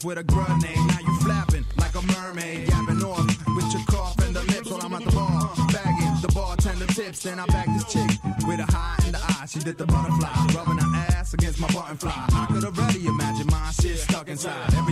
Off 0.00 0.04
with 0.04 0.18
a 0.18 0.24
grenade. 0.24 0.76
Now 0.76 1.00
you 1.00 1.14
flapping 1.20 1.64
like 1.78 1.94
a 1.94 2.02
mermaid. 2.02 2.68
Yapping 2.68 3.02
off 3.04 3.26
with 3.56 3.72
your 3.72 3.82
cough 3.86 4.18
and 4.20 4.34
the 4.34 4.42
lips 4.52 4.70
while 4.70 4.80
I'm 4.82 4.94
at 4.94 5.04
the 5.04 5.12
bar. 5.12 5.52
Bagging 5.72 6.20
the 6.22 6.32
bartender 6.34 6.86
tips. 6.86 7.20
Then 7.22 7.38
I 7.38 7.46
bag 7.46 7.68
this 7.74 7.84
chick 7.92 8.10
with 8.46 8.60
a 8.60 8.66
high 8.70 8.96
in 9.06 9.12
the 9.12 9.18
eye. 9.18 9.46
She 9.46 9.58
did 9.60 9.78
the 9.78 9.86
butterfly. 9.86 10.30
Rubbing 10.54 10.78
her 10.78 10.96
ass 11.16 11.34
against 11.34 11.60
my 11.60 11.68
button 11.72 11.96
fly. 11.96 12.26
I 12.32 12.46
could 12.46 12.64
already 12.64 13.06
imagine 13.06 13.46
my 13.48 13.70
shit 13.72 13.98
stuck 13.98 14.28
inside. 14.28 14.74
Every 14.74 14.89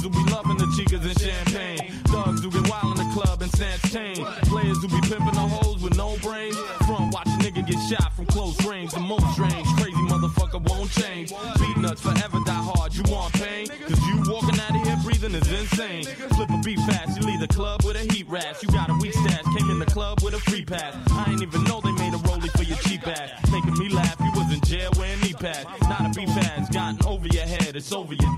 killers 0.00 0.16
who 0.16 0.24
be 0.24 0.30
loving 0.30 0.56
the 0.56 0.66
chicas 0.66 1.02
and 1.02 1.18
champagne. 1.18 1.92
Thugs 2.04 2.42
who 2.42 2.50
get 2.50 2.68
wild 2.68 2.98
in 2.98 3.08
the 3.08 3.14
club 3.14 3.42
and 3.42 3.50
snatch 3.52 3.82
chain. 3.92 4.24
Players 4.44 4.78
who 4.78 4.88
be 4.88 5.00
pimping 5.08 5.34
the 5.34 5.46
hoes 5.46 5.82
with 5.82 5.96
no 5.96 6.16
brains. 6.22 6.56
Front 6.86 7.12
watch 7.12 7.26
a 7.26 7.38
nigga 7.42 7.66
get 7.66 7.78
shot 7.88 8.12
from 8.14 8.26
close 8.26 8.64
range. 8.66 8.92
The 8.92 9.00
most 9.00 9.26
strange, 9.32 9.66
crazy 9.76 10.04
motherfucker 10.08 10.60
won't 10.68 10.90
change. 10.90 11.32
Beatnuts 11.32 12.00
forever 12.00 12.38
die 12.44 12.52
hard. 12.52 12.94
You 12.94 13.02
want 13.08 13.32
pain? 13.34 13.68
Cause 13.68 14.00
you 14.06 14.22
walking 14.32 14.58
out 14.60 14.70
of 14.70 14.82
here 14.86 14.98
breathing 15.04 15.34
is 15.34 15.50
insane. 15.50 16.04
Flip 16.04 16.50
a 16.50 16.58
beat 16.64 16.80
fast, 16.80 17.20
you 17.20 17.26
leave 17.26 17.40
the 17.40 17.48
club 17.48 17.82
with 17.84 17.96
a 17.96 18.12
heat 18.12 18.28
rash. 18.28 18.62
You 18.62 18.68
got 18.68 18.90
a 18.90 18.94
weak 18.94 19.14
stash, 19.14 19.44
came 19.56 19.70
in 19.70 19.78
the 19.78 19.86
club 19.86 20.22
with 20.22 20.34
a 20.34 20.40
free 20.50 20.64
pass. 20.64 20.94
I 21.10 21.30
ain't 21.30 21.42
even 21.42 21.64
know 21.64 21.80
they 21.80 21.92
made 21.92 22.14
a 22.14 22.18
rollie 22.28 22.50
for 22.56 22.64
your 22.64 22.78
cheap 22.78 23.06
ass. 23.06 23.30
Making 23.50 23.78
me 23.78 23.88
laugh, 23.88 24.16
you 24.20 24.30
was 24.34 24.52
in 24.52 24.60
jail 24.62 24.90
wearing 24.98 25.20
knee 25.20 25.34
pads. 25.34 25.66
Not 25.82 26.06
a 26.06 26.10
beat 26.18 26.28
fast, 26.30 26.72
gotten 26.72 26.98
over 27.06 27.26
your 27.28 27.46
head, 27.46 27.76
it's 27.76 27.92
over 27.92 28.14
your 28.14 28.29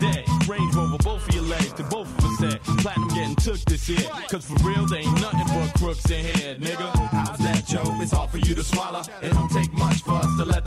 in 6.10 6.24
here, 6.24 6.54
nigga. 6.54 6.90
How's 7.10 7.38
that? 7.38 7.64
It's 8.00 8.12
hard 8.12 8.30
for 8.30 8.38
you 8.38 8.54
to 8.54 8.62
swallow. 8.64 9.02
It 9.22 9.32
don't 9.32 9.50
take 9.50 9.72
much 9.74 10.02
for 10.02 10.12
us 10.12 10.36
to 10.38 10.44
let 10.44 10.61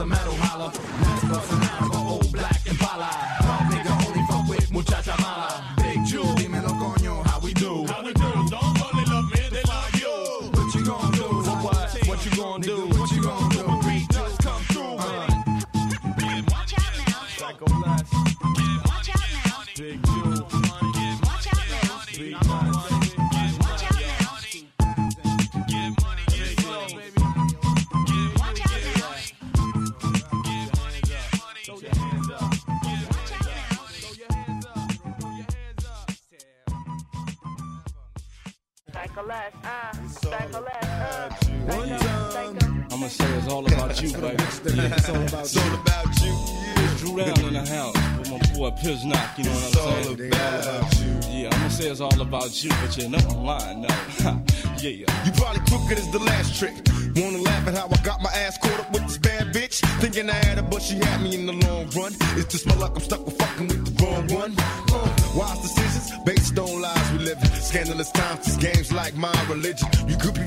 boy 48.85 48.91
Piznock, 48.91 49.37
you 49.37 49.43
know 49.45 49.51
what 49.51 49.63
It's 49.63 49.77
I'm 49.77 49.87
all 49.87 50.03
saying? 50.03 50.33
about 50.33 50.99
you. 50.99 51.41
Yeah, 51.41 51.49
I'ma 51.55 51.67
say 51.69 51.87
it's 51.89 52.01
all 52.01 52.21
about 52.21 52.63
you, 52.63 52.69
but 52.69 52.97
you 52.97 53.09
know 53.09 53.17
I'm 53.29 53.43
lying, 53.43 53.81
no. 53.81 53.87
yeah. 54.23 54.39
yeah. 54.81 55.25
You 55.25 55.31
probably 55.33 55.61
crooked 55.67 55.97
as 55.97 56.11
the 56.11 56.19
last 56.19 56.57
trick. 56.59 56.73
Wanna 57.15 57.37
laugh 57.39 57.67
at 57.67 57.75
how 57.75 57.87
I 57.91 57.97
got 58.03 58.21
my 58.21 58.29
ass 58.31 58.57
caught 58.57 58.79
up 58.79 58.91
with 58.91 59.03
this 59.03 59.17
bad 59.17 59.53
bitch? 59.53 59.79
Thinking 60.01 60.29
I 60.29 60.33
had 60.33 60.57
her, 60.57 60.63
but 60.63 60.81
she 60.81 60.95
had 60.95 61.21
me 61.21 61.33
in 61.35 61.45
the 61.45 61.53
long 61.53 61.89
run. 61.91 62.13
It's 62.37 62.51
just 62.51 62.67
my 62.67 62.75
luck, 62.75 62.91
I'm 62.95 63.01
stuck 63.01 63.25
with 63.25 63.37
fucking 63.37 63.67
with 63.67 63.97
the 63.97 64.03
wrong 64.03 64.27
one. 64.27 64.53
Uh, 64.57 65.15
wise 65.35 65.61
decisions 65.61 66.11
based 66.25 66.57
on 66.59 66.81
lies 66.81 67.11
we 67.13 67.19
live 67.19 67.37
in. 67.41 67.49
Scandalous 67.61 68.11
times, 68.11 68.45
these 68.45 68.57
games 68.57 68.91
like 68.91 69.15
my 69.15 69.33
religion. 69.49 69.87
You 70.07 70.17
could 70.17 70.33
be 70.35 70.41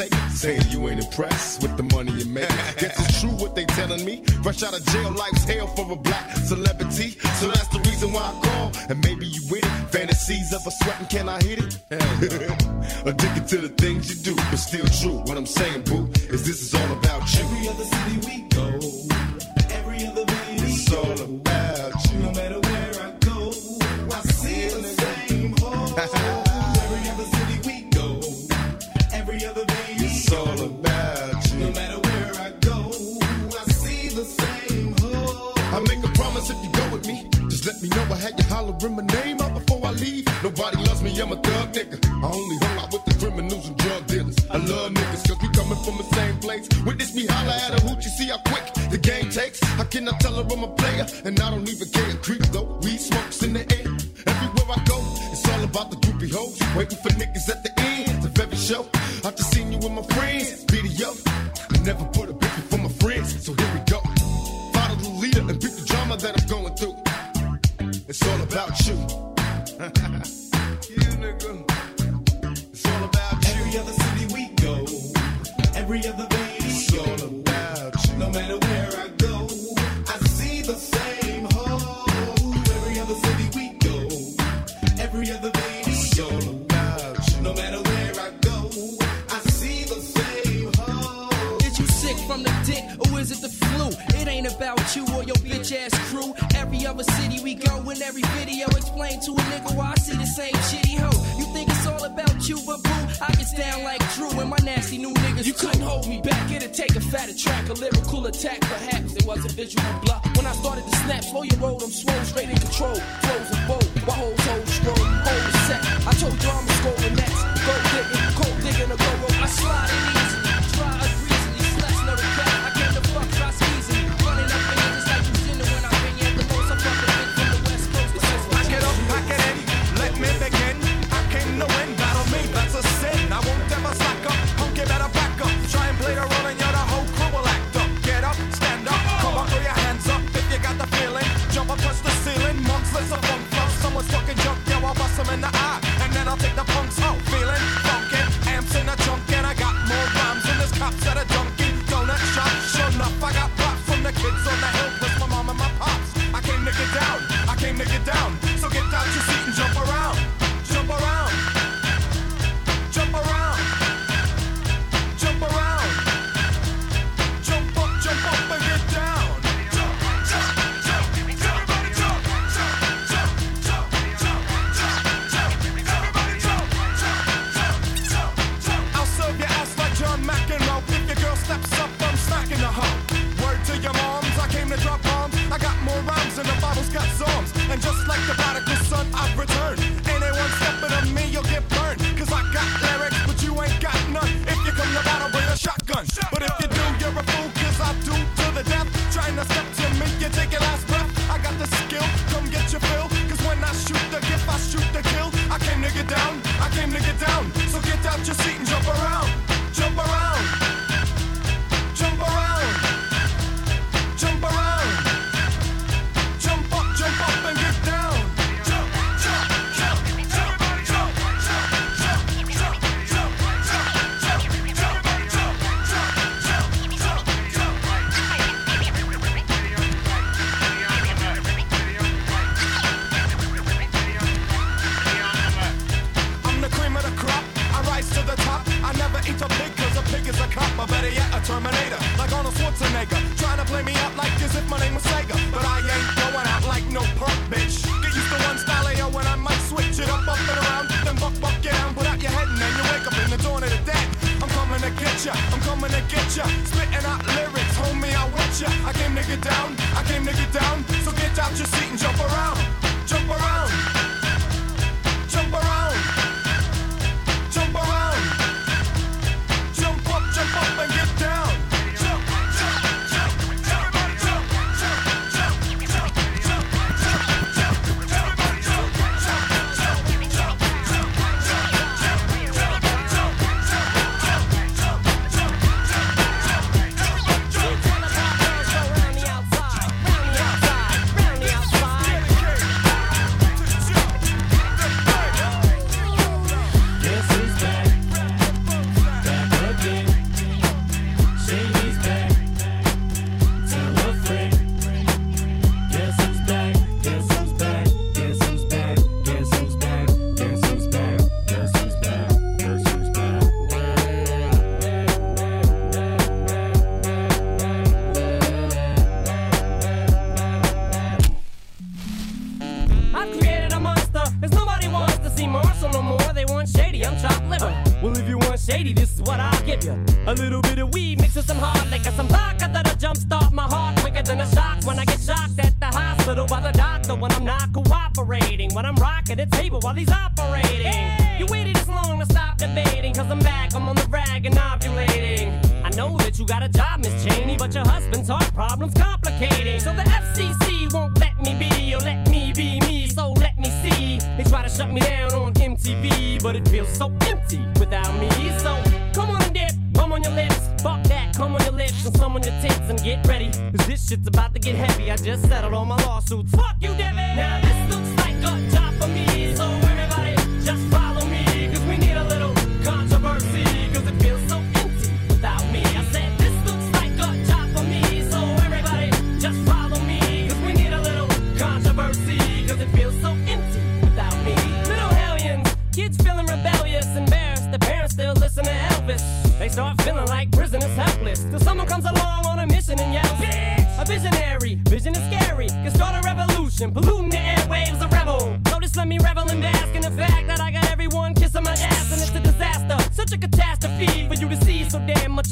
it. 0.00 0.14
Saying 0.32 0.62
you 0.70 0.88
ain't 0.88 1.04
impressed 1.04 1.62
with 1.62 1.76
the 1.76 1.82
money 1.94 2.12
you 2.12 2.24
make. 2.26 2.48
Guess 2.78 2.98
it's 2.98 3.20
true 3.20 3.30
what 3.30 3.54
they 3.54 3.64
telling 3.66 4.04
me. 4.04 4.24
Fresh 4.42 4.62
out 4.62 4.78
of 4.78 4.84
jail, 4.86 5.10
life's 5.12 5.44
hell 5.44 5.66
for 5.68 5.90
a 5.92 5.96
black 5.96 6.36
celebrity. 6.36 7.10
So 7.38 7.48
that's 7.48 7.68
the 7.68 7.80
reason 7.80 8.12
why 8.12 8.22
I 8.22 8.46
call. 8.46 8.72
And 8.88 9.04
maybe 9.04 9.26
you 9.26 9.40
with 9.50 9.64
it. 9.64 9.70
Fantasies 9.90 10.52
of 10.52 10.66
a 10.66 10.70
sweating, 10.70 11.06
can 11.06 11.28
I 11.28 11.42
hit 11.42 11.58
it? 11.58 11.78
Addicted 13.06 13.48
to 13.48 13.58
the 13.58 13.72
things 13.76 14.08
you 14.10 14.34
do, 14.34 14.36
but 14.36 14.56
still 14.56 14.86
true. 15.00 15.18
What 15.26 15.36
I'm 15.36 15.46
saying, 15.46 15.82
boo, 15.82 16.08
is 16.30 16.46
this 16.46 16.62
is 16.62 16.74
all 16.74 16.92
about 16.98 17.22
you. 17.34 17.44
Every 17.44 17.68
other 17.68 17.84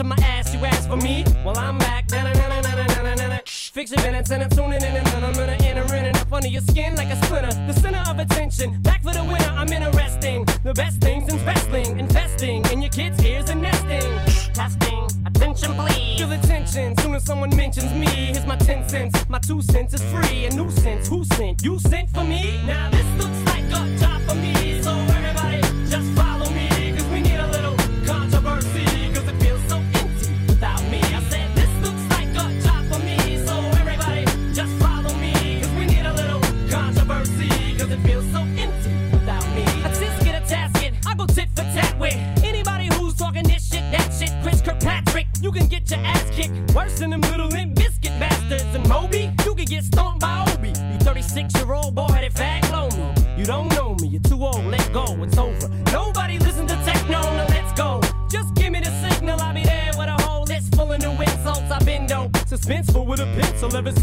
of 0.01 0.07
my 0.07 0.16
ass. 0.22 0.55
You 0.55 0.64
ask 0.64 0.88
for 0.88 0.96
me? 0.96 1.24
Well, 1.44 1.57
I'm 1.59 1.78
back. 1.78 2.11
Na-na-na-na-na-na-na-na. 2.11 3.38
Fix 3.46 3.90
your 3.90 4.03
minutes 4.03 4.30
and 4.30 4.42
I'm 4.42 4.51
tuning 4.51 4.82
in 4.82 4.96
and 4.96 5.24
I'm 5.24 5.32
gonna 5.32 5.57
enter 5.61 5.94
in 5.94 6.05
and 6.07 6.16
up 6.16 6.32
under 6.32 6.49
your 6.49 6.62
skin 6.62 6.94
like 6.96 7.09
a 7.09 7.16
splinter. 7.24 7.55
The 7.66 7.72
center 7.80 8.03
of 8.09 8.18
attention, 8.18 8.80
back 8.82 9.03
for 9.03 9.12
the 9.12 9.24
winner. 9.24 9.53
I'm 9.57 9.68
interesting. 9.72 10.44
The 10.62 10.74
best 10.74 11.01
things 11.01 11.32
in 11.32 11.44
wrestling, 11.44 11.99
investing 11.99 12.64
in 12.72 12.82
your 12.82 12.90
kids' 12.90 13.22
ears 13.24 13.49
and 13.49 13.62
nesting. 13.62 14.53
Testing, 14.53 15.07
attention 15.26 15.74
please. 15.74 16.18
Feel 16.18 16.28
the 16.28 16.38
tension 16.46 16.96
soon 16.99 17.14
as 17.14 17.24
someone 17.24 17.55
mentions 17.57 17.92
me. 17.94 18.07
Here's 18.07 18.46
my 18.46 18.57
10 18.57 18.88
cents, 18.88 19.28
my 19.28 19.38
two 19.38 19.62
cents 19.62 19.94
is 19.94 20.03
free. 20.12 20.46
A 20.46 20.51
nuisance, 20.55 21.09
who 21.09 21.24
sent? 21.24 21.62
You 21.62 21.78
sent 21.78 22.11
for 22.11 22.24
me? 22.24 22.61
Now 22.66 22.90
this 22.90 23.07
looks 23.18 23.40
like 23.46 23.64
a 23.64 23.96
job 23.99 24.20
for 24.28 24.34
me. 24.34 24.82
So 24.82 24.92
everybody 24.92 25.61
just 25.88 26.09
follow 26.16 26.38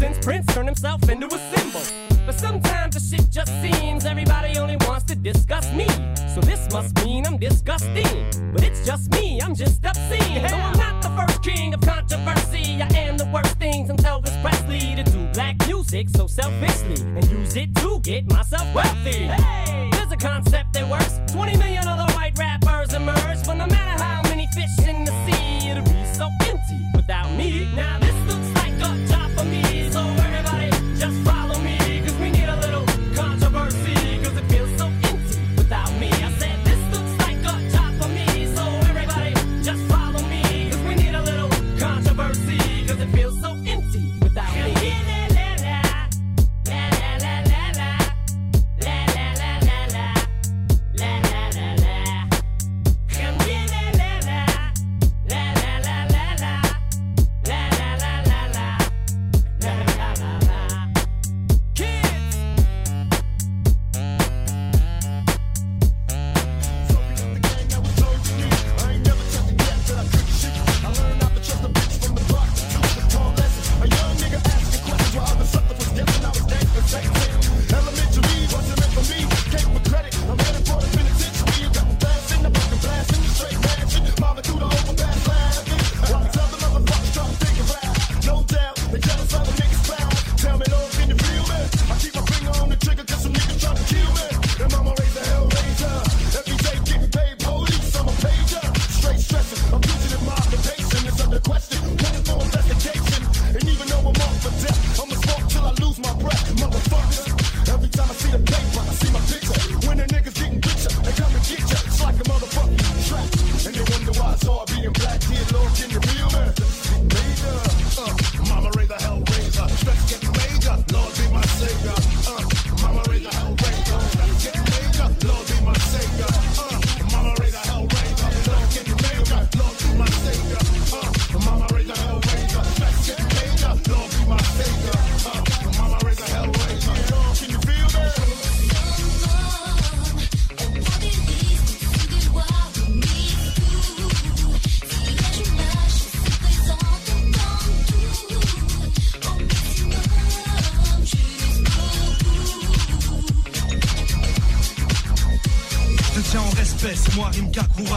since 0.06 0.24
Prince 0.24 0.46
turned 0.54 0.68
himself 0.68 1.08
into 1.08 1.26
a 1.26 1.38
symbol. 1.56 1.82
But 2.26 2.38
sometimes 2.38 2.94
the 2.94 3.00
shit 3.00 3.28
just 3.30 3.52
seems 3.60 4.04
everybody 4.04 4.56
only 4.58 4.76
wants 4.86 5.04
to 5.06 5.16
discuss 5.16 5.72
me. 5.72 5.86
So 6.34 6.40
this 6.40 6.70
must 6.72 7.04
mean 7.04 7.26
I'm 7.26 7.38
disgusting. 7.38 8.52
But 8.52 8.62
it's 8.62 8.86
just 8.86 9.10
me, 9.12 9.40
I'm 9.40 9.54
just 9.54 9.84
obscene. 9.84 10.42
No, 10.42 10.56
I'm 10.68 10.78
not 10.78 11.02
the 11.02 11.10
first 11.18 11.42
king 11.42 11.74
of 11.74 11.80
controversy. 11.80 12.82
I 12.82 12.88
am 13.06 13.16
the 13.16 13.28
worst 13.34 13.58
thing 13.58 13.86
since 13.86 14.02
Elvis 14.02 14.40
Presley 14.42 14.94
to 14.94 15.02
do 15.02 15.26
black 15.32 15.56
music 15.66 16.08
so 16.10 16.26
selfishly 16.28 17.02
and 17.16 17.24
use 17.28 17.56
it 17.56 17.74
to 17.76 17.98
get 18.00 18.30
myself 18.30 18.66
wealthy. 18.74 19.26
Hey, 19.26 19.65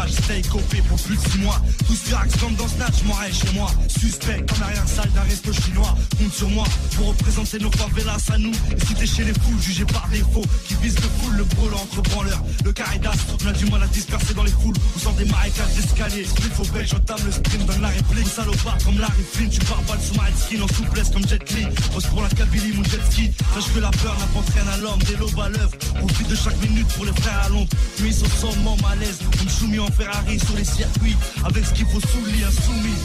Courage, 0.10 0.24
stay 0.24 0.42
copé 0.50 0.82
pour 0.88 0.98
plus 1.02 1.16
de 1.16 1.22
6 1.22 1.38
mois. 1.40 1.62
Tous 1.88 2.04
Virax 2.06 2.36
comme 2.38 2.56
dans 2.56 2.68
Snatch, 2.68 3.04
moi 3.06 3.18
et 3.28 3.34
chez 3.34 3.52
moi. 3.54 3.70
Suspect 3.88 4.46
comme 4.48 4.64
arrière 4.64 4.88
salle 4.88 5.10
d'un 5.12 5.22
resto 5.22 5.52
chinois. 5.54 5.96
Compte 6.18 6.34
sur 6.34 6.50
moi 6.50 6.66
pour 6.96 7.08
représenter 7.08 7.60
nos 7.60 7.72
favelas 7.72 8.18
à 8.32 8.38
nous. 8.38 8.52
Et 8.52 8.86
si 8.86 8.94
t'es 8.94 9.06
chez 9.06 9.24
les 9.24 9.34
foules, 9.34 9.62
jugé 9.62 9.86
par 9.86 10.08
défaut, 10.10 10.46
qui 10.68 10.76
vise 10.76 10.96
le 10.96 11.10
full, 11.20 11.38
le 11.38 11.44
brûle 11.44 11.74
entre 11.74 12.02
branleurs. 12.02 12.44
Le 12.64 12.72
caridas, 12.72 13.12
on 13.44 13.48
a 13.48 13.52
du 13.52 13.66
mal 13.66 13.84
à 13.84 13.88
disperser 13.88 14.34
dans 14.34 14.44
les 14.44 14.52
foules. 14.52 14.76
Ou 14.96 15.00
sans 15.00 15.12
des 15.14 15.26
marécages 15.26 15.74
d'escalier. 15.76 16.26
Split 16.26 16.52
au 16.60 16.66
belge, 16.74 16.90
j'entame 16.90 17.26
le 17.26 17.32
sprint, 17.32 17.66
donne 17.66 17.82
la 17.82 17.90
réplique. 17.90 18.28
Salopard 18.28 18.78
comme 18.84 19.00
Larry 19.00 19.24
Flynn, 19.32 19.50
tu 19.50 19.60
pars 19.62 19.82
balle 19.84 20.00
sous 20.02 20.16
ma 20.16 20.28
skin 20.36 20.62
en 20.62 20.68
souplesse 20.68 21.10
comme 21.10 21.28
Jet 21.28 21.52
Li. 21.52 21.66
Pose 21.94 22.06
pour 22.08 22.22
la 22.22 22.30
Kabylie, 22.30 22.74
mon 22.74 22.84
jet 22.84 23.02
ski. 23.10 23.32
Sache 23.54 23.74
que 23.74 23.80
la 23.80 23.92
peur 23.92 24.18
n'apporte 24.20 24.50
rien 24.50 24.68
à 24.68 24.78
l'homme, 24.78 25.00
des 25.04 25.16
lobes 25.16 25.40
à 25.40 25.50
l'œuvre. 25.50 25.74
Profite 26.00 26.28
de 26.30 26.36
chaque 26.36 26.58
minute 26.62 26.88
pour 26.96 27.06
les 27.06 27.12
frères 27.14 27.42
à 27.46 27.50
l'ombre. 27.50 27.68
Mis 28.02 28.22
au 28.22 28.26
sommet 28.26 28.82
malaise, 28.82 29.20
comme 29.38 29.50
soumis 29.50 29.80
en 29.80 29.88
Ferrari 29.88 30.40
sur 30.40 30.56
les 30.56 30.64
circuits. 30.64 31.18
Avec 31.44 31.66
ce 31.66 31.74
qu'il 31.74 31.86
faut 31.88 32.00
sous 32.00 32.26
le 32.26 32.32
lit, 32.32 32.44
insoumis. 32.44 32.96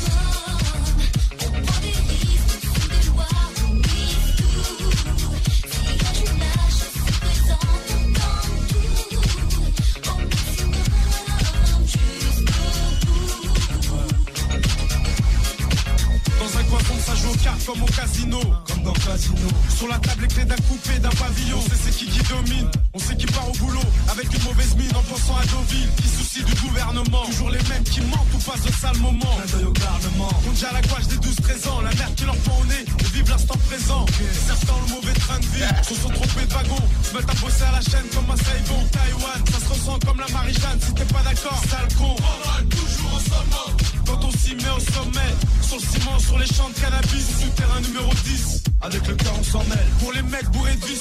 Dans 16.39 16.59
un 16.59 16.63
coin 16.65 16.79
sombre, 16.81 17.01
ça 17.05 17.15
joue 17.17 17.31
au 17.31 17.37
carré 17.37 17.59
comme 17.67 17.83
au 17.83 17.87
casino. 17.87 18.41
Comme 18.69 18.83
dans 18.83 18.93
casino. 18.93 19.49
Sur 19.77 19.89
la 19.89 19.99
table, 19.99 20.23
les 20.23 20.29
clés 20.29 20.45
d'un 20.45 20.57
coupé, 20.57 20.99
d'un 21.01 21.09
pavillon. 21.11 21.59
On 21.59 21.75
c'est 21.83 21.91
qui 21.91 22.07
qui 22.07 22.23
domine. 22.29 22.71
Déjà 30.55 30.71
la 30.73 30.81
gouache 30.83 31.07
des 31.09 31.17
12-13 31.17 31.69
ans. 31.69 31.81
La 31.81 31.95
merde 31.95 32.15
qui 32.15 32.25
leur 32.25 32.37
prend 32.39 32.61
au 32.61 32.65
nez. 32.67 32.85
Et 33.01 33.09
vive 33.15 33.29
l'instant 33.29 33.59
présent. 33.69 34.07
Certains 34.47 34.75
le 34.87 34.95
mauvais 34.95 35.13
train 35.13 35.39
de 35.39 35.47
vie. 35.47 35.65
Se 35.83 35.95
sont 35.95 36.09
trompés 36.09 36.47
de 36.47 36.53
wagon. 36.53 36.83
Se 37.03 37.17
mettent 37.17 37.31
à 37.31 37.35
bosser 37.35 37.65
à 37.65 37.73
la 37.73 37.81
chaîne 37.81 38.09
comme 38.15 38.31
à 38.31 38.37
Saigon. 38.37 38.81
Taïwan. 38.93 39.41
Ça 39.51 39.59
se 39.61 39.69
ressent 39.73 39.99
comme 40.07 40.21
la 40.21 40.29
Marie-Jeanne. 40.29 40.79
Si 40.81 40.95
t'es 40.95 41.05
pas 41.05 41.23
d'accord, 41.23 41.61
sale 41.69 41.89
con. 41.99 42.15
toujours 42.71 43.15
au 43.15 43.23
sommet. 43.31 43.85
Quand 44.07 44.25
on 44.25 44.31
s'y 44.31 44.55
met 44.55 44.75
au 44.77 44.81
sommet. 44.81 45.33
Sur 45.63 45.77
le 45.77 45.83
ciment, 45.83 46.19
sur 46.19 46.39
les 46.39 46.47
champs 46.47 46.69
de 46.69 46.81
cannabis. 46.81 47.27
Souterrain 47.41 47.81
numéro 47.81 48.11
10. 48.25 48.63
Avec 48.83 49.07
le 49.09 49.15
cœur, 49.15 49.35
on 49.39 49.45
s'en 49.45 49.65
mêle. 49.65 49.89
Pour 50.01 50.13
les 50.13 50.23
mecs 50.23 50.49
bourrés 50.51 50.77
de 50.77 50.87
vie 50.87 50.97